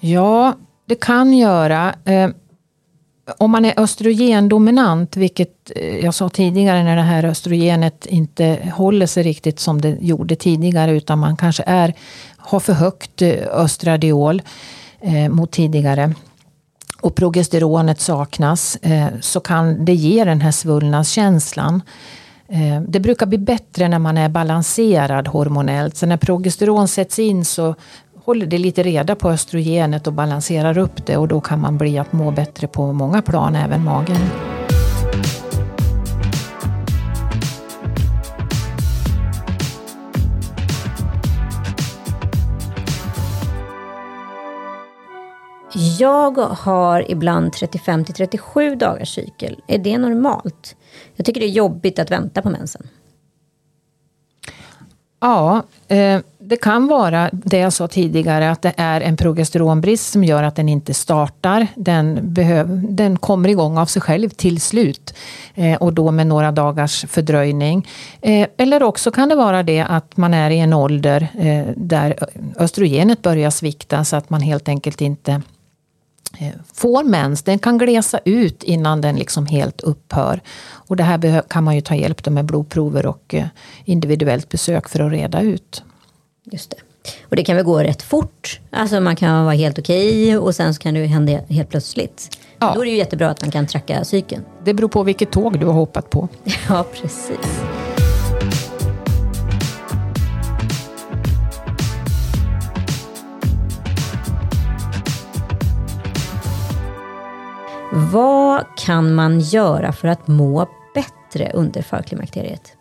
Ja, 0.00 0.54
det 0.86 0.94
kan 0.94 1.32
göra. 1.32 1.94
Eh, 2.04 2.30
om 3.38 3.50
man 3.50 3.64
är 3.64 3.80
östrogendominant, 3.80 5.16
vilket 5.16 5.70
eh, 5.76 5.96
jag 5.96 6.14
sa 6.14 6.28
tidigare 6.28 6.84
när 6.84 6.96
det 6.96 7.02
här 7.02 7.24
östrogenet 7.24 8.06
inte 8.06 8.72
håller 8.74 9.06
sig 9.06 9.22
riktigt 9.22 9.60
som 9.60 9.80
det 9.80 9.96
gjorde 10.00 10.36
tidigare 10.36 10.90
utan 10.96 11.18
man 11.18 11.36
kanske 11.36 11.62
är, 11.66 11.94
har 12.36 12.60
för 12.60 12.72
högt 12.72 13.22
eh, 13.22 13.46
östradiol 13.50 14.42
eh, 15.00 15.28
mot 15.28 15.52
tidigare 15.52 16.14
och 17.00 17.14
progesteronet 17.14 18.00
saknas 18.00 18.78
så 19.20 19.40
kan 19.40 19.84
det 19.84 19.94
ge 19.94 20.24
den 20.24 20.40
här 20.40 20.50
svullnadskänslan. 20.50 21.82
Eh, 22.48 22.80
det 22.88 23.00
brukar 23.00 23.26
bli 23.26 23.38
bättre 23.38 23.88
när 23.88 23.98
man 23.98 24.18
är 24.18 24.28
balanserad 24.28 25.28
hormonellt. 25.28 25.96
Så 25.96 26.06
när 26.06 26.16
progesteron 26.16 26.88
sätts 26.88 27.18
in 27.18 27.44
så 27.44 27.74
håller 28.24 28.46
det 28.46 28.58
lite 28.58 28.82
reda 28.82 29.14
på 29.14 29.30
östrogenet 29.30 30.06
och 30.06 30.12
balanserar 30.12 30.78
upp 30.78 31.06
det 31.06 31.16
och 31.16 31.28
då 31.28 31.40
kan 31.40 31.60
man 31.60 31.78
bli 31.78 31.98
att 31.98 32.12
må 32.12 32.30
bättre 32.30 32.66
på 32.66 32.92
många 32.92 33.22
plan, 33.22 33.56
även 33.56 33.84
magen. 33.84 34.20
Jag 45.98 46.36
har 46.38 47.10
ibland 47.10 47.52
35 47.52 48.04
till 48.04 48.14
37 48.14 48.74
dagars 48.74 49.14
cykel. 49.14 49.60
Är 49.66 49.78
det 49.78 49.98
normalt? 49.98 50.76
Jag 51.16 51.26
tycker 51.26 51.40
det 51.40 51.46
är 51.46 51.50
jobbigt 51.50 51.98
att 51.98 52.10
vänta 52.10 52.42
på 52.42 52.50
mensen. 52.50 52.86
Ja, 55.20 55.62
eh, 55.88 56.20
det 56.38 56.56
kan 56.56 56.86
vara 56.86 57.30
det 57.32 57.58
jag 57.58 57.72
sa 57.72 57.88
tidigare 57.88 58.50
att 58.50 58.62
det 58.62 58.72
är 58.76 59.00
en 59.00 59.16
progesteronbrist 59.16 60.12
som 60.12 60.24
gör 60.24 60.42
att 60.42 60.56
den 60.56 60.68
inte 60.68 60.94
startar. 60.94 61.66
Den, 61.74 62.18
behöv, 62.22 62.94
den 62.94 63.18
kommer 63.18 63.48
igång 63.48 63.78
av 63.78 63.86
sig 63.86 64.02
själv 64.02 64.28
till 64.28 64.60
slut 64.60 65.14
eh, 65.54 65.76
och 65.76 65.92
då 65.92 66.10
med 66.10 66.26
några 66.26 66.52
dagars 66.52 67.04
fördröjning. 67.08 67.88
Eh, 68.20 68.48
eller 68.56 68.82
också 68.82 69.10
kan 69.10 69.28
det 69.28 69.34
vara 69.34 69.62
det 69.62 69.80
att 69.80 70.16
man 70.16 70.34
är 70.34 70.50
i 70.50 70.58
en 70.58 70.72
ålder 70.72 71.28
där 71.76 72.16
östrogenet 72.56 73.22
börjar 73.22 73.50
svikta 73.50 74.04
så 74.04 74.16
att 74.16 74.30
man 74.30 74.40
helt 74.40 74.68
enkelt 74.68 75.00
inte 75.00 75.42
får 76.74 77.04
mens, 77.04 77.42
den 77.42 77.58
kan 77.58 77.78
glesa 77.78 78.20
ut 78.24 78.62
innan 78.62 79.00
den 79.00 79.16
liksom 79.16 79.46
helt 79.46 79.80
upphör. 79.80 80.40
Och 80.66 80.96
det 80.96 81.02
här 81.02 81.42
kan 81.48 81.64
man 81.64 81.74
ju 81.74 81.80
ta 81.80 81.94
hjälp 81.94 82.28
med 82.28 82.44
blodprover 82.44 83.06
och 83.06 83.34
eh, 83.34 83.46
individuellt 83.84 84.48
besök 84.48 84.88
för 84.88 85.00
att 85.00 85.12
reda 85.12 85.40
ut. 85.40 85.82
Just 86.44 86.70
det. 86.70 86.76
Och 87.22 87.36
det 87.36 87.44
kan 87.44 87.56
väl 87.56 87.64
gå 87.64 87.82
rätt 87.82 88.02
fort. 88.02 88.60
Alltså 88.70 89.00
man 89.00 89.16
kan 89.16 89.44
vara 89.44 89.54
helt 89.54 89.78
okej 89.78 90.38
och 90.38 90.54
sen 90.54 90.74
så 90.74 90.80
kan 90.80 90.94
det 90.94 91.06
hända 91.06 91.40
helt 91.48 91.68
plötsligt. 91.68 92.38
Ja. 92.58 92.72
Då 92.74 92.80
är 92.80 92.84
det 92.84 92.90
ju 92.90 92.96
jättebra 92.96 93.30
att 93.30 93.40
man 93.40 93.50
kan 93.50 93.66
tracka 93.66 94.04
cykeln. 94.04 94.44
Det 94.64 94.74
beror 94.74 94.88
på 94.88 95.02
vilket 95.02 95.30
tåg 95.30 95.60
du 95.60 95.66
har 95.66 95.72
hoppat 95.72 96.10
på. 96.10 96.28
Ja, 96.68 96.84
precis. 96.92 97.62
Vad 107.98 108.64
kan 108.76 109.14
man 109.14 109.40
göra 109.40 109.92
för 109.92 110.08
att 110.08 110.28
må 110.28 110.68
bättre 110.94 111.50
under 111.54 111.82
förklimakteriet? 111.82 112.72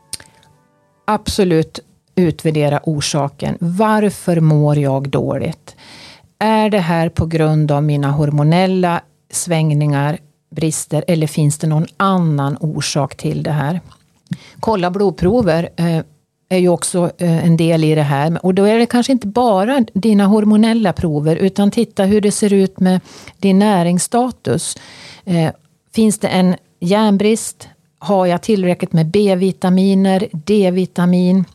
Absolut 1.05 1.79
utvärdera 2.15 2.79
orsaken. 2.83 3.57
Varför 3.59 4.39
mår 4.39 4.77
jag 4.77 5.09
dåligt? 5.09 5.75
Är 6.39 6.69
det 6.69 6.79
här 6.79 7.09
på 7.09 7.25
grund 7.25 7.71
av 7.71 7.83
mina 7.83 8.11
hormonella 8.11 9.01
svängningar, 9.31 10.17
brister 10.55 11.03
eller 11.07 11.27
finns 11.27 11.57
det 11.57 11.67
någon 11.67 11.87
annan 11.97 12.57
orsak 12.59 13.15
till 13.15 13.43
det 13.43 13.51
här? 13.51 13.81
Kolla 14.59 14.91
blodprover 14.91 15.69
eh, 15.75 16.01
är 16.49 16.57
ju 16.57 16.69
också 16.69 17.11
eh, 17.17 17.45
en 17.45 17.57
del 17.57 17.83
i 17.83 17.95
det 17.95 18.03
här. 18.03 18.45
Och 18.45 18.53
då 18.53 18.63
är 18.63 18.79
det 18.79 18.85
kanske 18.85 19.11
inte 19.11 19.27
bara 19.27 19.85
dina 19.93 20.25
hormonella 20.25 20.93
prover 20.93 21.35
utan 21.35 21.71
titta 21.71 22.03
hur 22.03 22.21
det 22.21 22.31
ser 22.31 22.53
ut 22.53 22.79
med 22.79 22.99
din 23.39 23.59
näringsstatus. 23.59 24.77
Eh, 25.25 25.53
finns 25.91 26.19
det 26.19 26.27
en 26.27 26.55
järnbrist? 26.79 27.69
Har 27.99 28.25
jag 28.25 28.41
tillräckligt 28.41 28.93
med 28.93 29.05
B-vitaminer, 29.05 30.27
D-vitamin? 30.31 31.45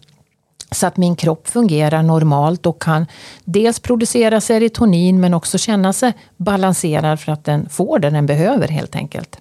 Så 0.71 0.87
att 0.87 0.97
min 0.97 1.17
kropp 1.17 1.49
fungerar 1.49 2.03
normalt 2.03 2.67
och 2.67 2.83
kan 2.83 3.07
dels 3.45 3.81
producera 3.81 4.41
serotonin 4.41 5.21
men 5.21 5.35
också 5.35 5.59
känna 5.59 5.93
sig 5.93 6.13
balanserad 6.37 7.21
för 7.21 7.33
att 7.33 7.45
den 7.45 7.69
får 7.69 7.99
det 7.99 8.11
den 8.11 8.27
behöver 8.27 8.69
helt 8.69 8.97
enkelt. 8.97 9.41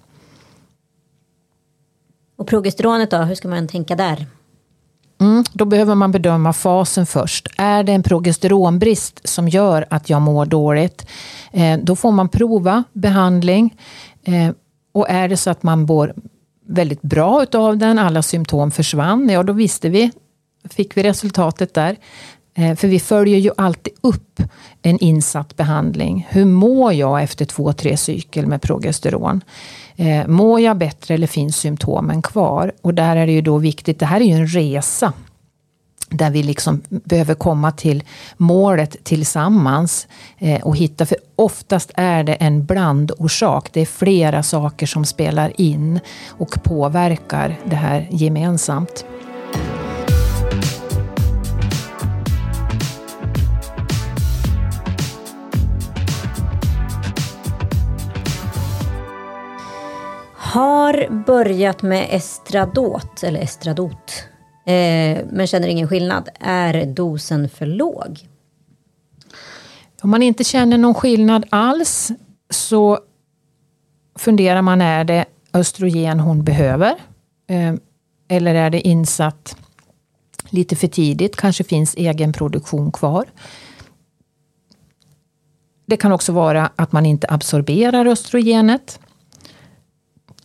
Och 2.36 2.46
progesteronet 2.46 3.10
då, 3.10 3.16
hur 3.16 3.34
ska 3.34 3.48
man 3.48 3.68
tänka 3.68 3.96
där? 3.96 4.26
Mm, 5.20 5.44
då 5.52 5.64
behöver 5.64 5.94
man 5.94 6.12
bedöma 6.12 6.52
fasen 6.52 7.06
först. 7.06 7.48
Är 7.58 7.82
det 7.82 7.92
en 7.92 8.02
progesteronbrist 8.02 9.28
som 9.28 9.48
gör 9.48 9.86
att 9.90 10.10
jag 10.10 10.22
mår 10.22 10.46
dåligt? 10.46 11.06
Eh, 11.52 11.78
då 11.82 11.96
får 11.96 12.12
man 12.12 12.28
prova 12.28 12.84
behandling. 12.92 13.76
Eh, 14.24 14.50
och 14.92 15.10
är 15.10 15.28
det 15.28 15.36
så 15.36 15.50
att 15.50 15.62
man 15.62 15.80
mår 15.80 16.14
väldigt 16.66 17.02
bra 17.02 17.42
utav 17.42 17.78
den, 17.78 17.98
alla 17.98 18.22
symptom 18.22 18.70
försvann, 18.70 19.28
ja 19.28 19.42
då 19.42 19.52
visste 19.52 19.88
vi, 19.88 20.10
fick 20.70 20.96
vi 20.96 21.02
resultatet 21.02 21.74
där. 21.74 21.96
Eh, 22.54 22.76
för 22.76 22.88
vi 22.88 23.00
följer 23.00 23.38
ju 23.38 23.50
alltid 23.56 23.92
upp 24.00 24.42
en 24.82 24.98
insatt 24.98 25.56
behandling. 25.56 26.26
Hur 26.30 26.44
mår 26.44 26.92
jag 26.92 27.22
efter 27.22 27.44
två, 27.44 27.72
tre 27.72 27.96
cykel 27.96 28.46
med 28.46 28.62
progesteron? 28.62 29.40
Eh, 29.96 30.26
mår 30.26 30.60
jag 30.60 30.78
bättre 30.78 31.14
eller 31.14 31.26
finns 31.26 31.56
symptomen 31.56 32.22
kvar? 32.22 32.72
Och 32.82 32.94
där 32.94 33.16
är 33.16 33.26
det 33.26 33.32
ju 33.32 33.40
då 33.40 33.58
viktigt, 33.58 33.98
det 33.98 34.06
här 34.06 34.20
är 34.20 34.24
ju 34.24 34.32
en 34.32 34.46
resa 34.46 35.12
där 36.10 36.30
vi 36.30 36.42
liksom 36.42 36.82
behöver 36.88 37.34
komma 37.34 37.72
till 37.72 38.02
målet 38.36 38.96
tillsammans 39.04 40.08
eh, 40.38 40.62
och 40.62 40.76
hitta, 40.76 41.06
för 41.06 41.16
oftast 41.36 41.90
är 41.94 42.24
det 42.24 42.34
en 42.34 42.64
blandorsak. 42.64 43.68
Det 43.72 43.80
är 43.80 43.86
flera 43.86 44.42
saker 44.42 44.86
som 44.86 45.04
spelar 45.04 45.60
in 45.60 46.00
och 46.28 46.62
påverkar 46.62 47.58
det 47.64 47.76
här 47.76 48.08
gemensamt. 48.10 49.04
Har 60.36 61.24
börjat 61.26 61.82
med 61.82 62.08
estradot, 62.10 63.22
eller 63.22 63.40
estradot, 63.40 64.29
eh, 64.64 65.24
men 65.30 65.46
känner 65.46 65.68
ingen 65.68 65.88
skillnad. 65.88 66.28
Är 66.40 66.86
dosen 66.86 67.48
för 67.48 67.66
låg? 67.66 68.28
Om 70.02 70.10
man 70.10 70.22
inte 70.22 70.44
känner 70.44 70.78
någon 70.78 70.94
skillnad 70.94 71.46
alls 71.50 72.10
så 72.50 72.98
funderar 74.18 74.62
man, 74.62 74.80
är 74.80 75.04
det 75.04 75.24
östrogen 75.52 76.20
hon 76.20 76.44
behöver? 76.44 76.94
Eh, 77.46 77.74
eller 78.28 78.54
är 78.54 78.70
det 78.70 78.88
insatt 78.88 79.56
lite 80.50 80.76
för 80.76 80.88
tidigt? 80.88 81.36
Kanske 81.36 81.64
finns 81.64 81.94
egen 81.94 82.32
produktion 82.32 82.92
kvar. 82.92 83.24
Det 85.86 85.96
kan 85.96 86.12
också 86.12 86.32
vara 86.32 86.70
att 86.76 86.92
man 86.92 87.06
inte 87.06 87.26
absorberar 87.30 88.06
östrogenet. 88.06 89.00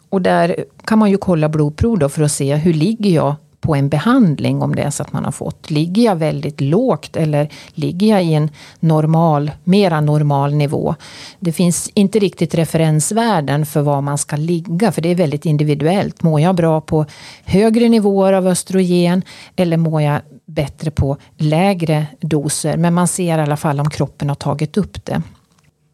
Och 0.10 0.22
där 0.22 0.66
kan 0.84 1.00
man 1.00 1.12
ju 1.12 1.18
kolla 1.18 1.50
blodprov 1.50 2.00
då 2.00 2.10
för 2.10 2.24
att 2.24 2.32
se 2.32 2.56
hur 2.56 2.74
ligger 2.74 3.10
jag 3.10 3.36
på 3.66 3.76
en 3.76 3.90
behandling 3.90 4.62
om 4.62 4.76
det 4.76 4.82
är 4.82 4.90
så 4.90 5.04
att 5.04 5.14
man 5.14 5.26
har 5.26 5.32
fått. 5.32 5.70
Ligger 5.70 6.04
jag 6.04 6.16
väldigt 6.16 6.62
lågt 6.62 7.16
eller 7.16 7.50
ligger 7.74 8.08
jag 8.08 8.24
i 8.24 8.34
en 8.34 8.50
normal, 8.80 9.52
mera 9.64 10.02
normal 10.02 10.56
nivå? 10.56 10.96
Det 11.40 11.52
finns 11.52 11.90
inte 11.94 12.20
riktigt 12.20 12.56
referensvärden 12.56 13.66
för 13.66 13.82
var 13.82 14.02
man 14.02 14.18
ska 14.18 14.36
ligga 14.36 14.92
för 14.92 15.02
det 15.02 15.10
är 15.10 15.16
väldigt 15.16 15.46
individuellt. 15.46 16.24
Mår 16.24 16.42
jag 16.42 16.56
bra 16.56 16.82
på 16.82 17.06
högre 17.46 17.90
nivåer 17.90 18.34
av 18.34 18.48
östrogen 18.48 19.22
eller 19.56 19.78
mår 19.78 20.02
jag 20.02 20.22
bättre 20.46 20.92
på 20.92 21.18
lägre 21.38 22.08
doser? 22.22 22.78
Men 22.78 22.94
man 22.94 23.08
ser 23.08 23.38
i 23.38 23.42
alla 23.42 23.58
fall 23.58 23.80
om 23.80 23.90
kroppen 23.90 24.30
har 24.30 24.36
tagit 24.36 24.78
upp 24.78 25.06
det. 25.06 25.22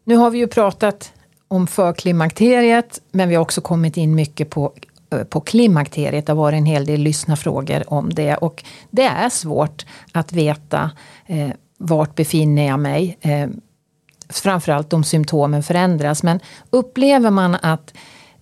Nu 0.04 0.16
har 0.16 0.30
vi 0.30 0.38
ju 0.38 0.46
pratat 0.46 1.12
om 1.48 1.66
förklimakteriet, 1.66 3.00
men 3.10 3.28
vi 3.28 3.34
har 3.34 3.42
också 3.42 3.60
kommit 3.60 3.96
in 3.96 4.14
mycket 4.14 4.50
på, 4.50 4.72
Eh, 5.12 5.24
på 5.24 5.40
klimakteriet. 5.40 6.26
Det 6.26 6.32
har 6.32 6.36
varit 6.36 6.58
en 6.58 6.66
hel 6.66 6.86
del 6.86 7.00
lyssnarfrågor 7.00 7.92
om 7.92 8.14
det 8.14 8.34
och 8.34 8.64
det 8.90 9.04
är 9.04 9.28
svårt 9.28 9.86
att 10.12 10.32
veta 10.32 10.90
eh, 11.26 11.50
vart 11.78 12.14
befinner 12.14 12.66
jag 12.66 12.80
mig. 12.80 13.18
Eh, 13.20 13.48
framförallt 14.28 14.92
om 14.92 15.04
symptomen 15.04 15.62
förändras. 15.62 16.22
Men 16.22 16.40
upplever 16.70 17.30
man 17.30 17.54
att 17.62 17.94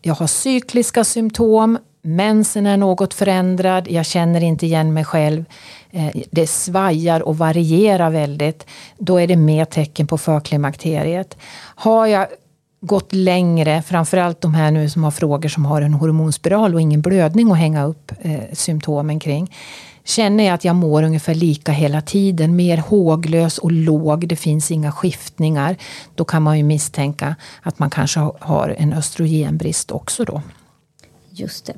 jag 0.02 0.14
har 0.14 0.26
cykliska 0.26 1.04
symptom, 1.04 1.78
mensen 2.02 2.66
är 2.66 2.76
något 2.76 3.14
förändrad, 3.14 3.88
jag 3.90 4.06
känner 4.06 4.40
inte 4.40 4.66
igen 4.66 4.92
mig 4.92 5.04
själv, 5.04 5.44
eh, 5.90 6.22
det 6.30 6.46
svajar 6.46 7.22
och 7.22 7.38
varierar 7.38 8.10
väldigt, 8.10 8.66
då 8.98 9.20
är 9.20 9.26
det 9.26 9.36
mer 9.36 9.64
tecken 9.64 10.06
på 10.06 10.18
förklimakteriet. 10.18 11.36
Har 11.74 12.06
jag 12.06 12.26
gått 12.80 13.12
längre, 13.12 13.82
framförallt 13.82 14.40
de 14.40 14.54
här 14.54 14.70
nu 14.70 14.90
som 14.90 15.04
har 15.04 15.10
frågor 15.10 15.48
som 15.48 15.64
har 15.64 15.82
en 15.82 15.94
hormonspiral 15.94 16.74
och 16.74 16.80
ingen 16.80 17.00
blödning 17.00 17.52
att 17.52 17.58
hänga 17.58 17.84
upp 17.84 18.12
eh, 18.20 18.40
symptomen 18.52 19.20
kring. 19.20 19.54
Känner 20.04 20.44
jag 20.44 20.54
att 20.54 20.64
jag 20.64 20.76
mår 20.76 21.02
ungefär 21.02 21.34
lika 21.34 21.72
hela 21.72 22.00
tiden, 22.00 22.56
mer 22.56 22.76
håglös 22.76 23.58
och 23.58 23.72
låg, 23.72 24.28
det 24.28 24.36
finns 24.36 24.70
inga 24.70 24.92
skiftningar, 24.92 25.76
då 26.14 26.24
kan 26.24 26.42
man 26.42 26.58
ju 26.58 26.64
misstänka 26.64 27.36
att 27.62 27.78
man 27.78 27.90
kanske 27.90 28.20
har 28.40 28.74
en 28.78 28.92
östrogenbrist 28.92 29.90
också 29.90 30.24
då. 30.24 30.42
Just 31.32 31.66
det. 31.66 31.74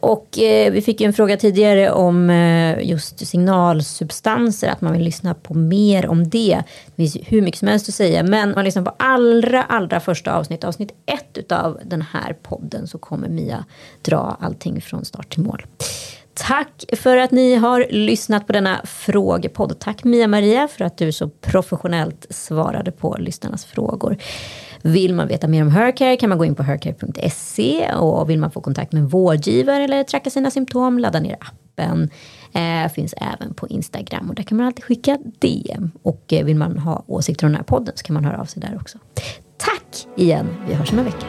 Och 0.00 0.38
eh, 0.38 0.72
vi 0.72 0.82
fick 0.82 1.00
ju 1.00 1.06
en 1.06 1.12
fråga 1.12 1.36
tidigare 1.36 1.90
om 1.90 2.30
eh, 2.30 2.88
just 2.88 3.26
signalsubstanser, 3.26 4.68
att 4.68 4.80
man 4.80 4.92
vill 4.92 5.02
lyssna 5.02 5.34
på 5.34 5.54
mer 5.54 6.06
om 6.06 6.28
det. 6.28 6.62
Det 6.86 6.96
finns 6.96 7.16
hur 7.26 7.42
mycket 7.42 7.58
som 7.58 7.68
helst 7.68 7.88
att 7.88 7.94
säga, 7.94 8.22
men 8.22 8.48
om 8.48 8.54
man 8.54 8.64
lyssnar 8.64 8.82
på 8.82 8.94
allra, 8.98 9.62
allra 9.62 10.00
första 10.00 10.34
avsnitt, 10.34 10.64
avsnitt 10.64 10.92
ett 11.06 11.38
utav 11.38 11.80
den 11.84 12.02
här 12.02 12.36
podden, 12.42 12.86
så 12.86 12.98
kommer 12.98 13.28
Mia 13.28 13.64
dra 14.02 14.36
allting 14.40 14.80
från 14.80 15.04
start 15.04 15.32
till 15.32 15.42
mål. 15.42 15.62
Tack 16.34 16.84
för 16.92 17.16
att 17.16 17.30
ni 17.30 17.54
har 17.54 17.86
lyssnat 17.90 18.46
på 18.46 18.52
denna 18.52 18.80
frågepodd. 18.84 19.78
Tack 19.78 20.04
Mia-Maria 20.04 20.68
för 20.68 20.84
att 20.84 20.98
du 20.98 21.12
så 21.12 21.28
professionellt 21.28 22.26
svarade 22.30 22.92
på 22.92 23.16
lyssnarnas 23.18 23.64
frågor. 23.64 24.16
Vill 24.82 25.14
man 25.14 25.28
veta 25.28 25.48
mer 25.48 25.62
om 25.62 25.70
Hercare 25.70 26.16
kan 26.16 26.28
man 26.28 26.38
gå 26.38 26.44
in 26.44 26.54
på 26.54 26.62
hercare.se 26.62 27.92
och 27.92 28.30
vill 28.30 28.38
man 28.38 28.50
få 28.50 28.60
kontakt 28.60 28.92
med 28.92 29.02
en 29.02 29.08
vårdgivare 29.08 29.84
eller 29.84 30.04
tracka 30.04 30.30
sina 30.30 30.50
symptom, 30.50 30.98
ladda 30.98 31.20
ner 31.20 31.36
appen. 31.40 32.10
Eh, 32.52 32.92
finns 32.92 33.14
även 33.16 33.54
på 33.54 33.68
Instagram 33.68 34.28
och 34.28 34.34
där 34.34 34.42
kan 34.42 34.56
man 34.56 34.66
alltid 34.66 34.84
skicka 34.84 35.18
DM. 35.38 35.90
Och 36.02 36.32
eh, 36.32 36.44
vill 36.44 36.56
man 36.56 36.78
ha 36.78 37.04
åsikter 37.06 37.46
om 37.46 37.52
den 37.52 37.56
här 37.56 37.64
podden 37.64 37.96
så 37.96 38.02
kan 38.04 38.14
man 38.14 38.24
höra 38.24 38.40
av 38.40 38.44
sig 38.44 38.62
där 38.62 38.78
också. 38.80 38.98
Tack 39.56 40.06
igen, 40.16 40.46
vi 40.68 40.74
hörs 40.74 40.92
om 40.92 40.98
en 40.98 41.04
vecka. 41.04 41.26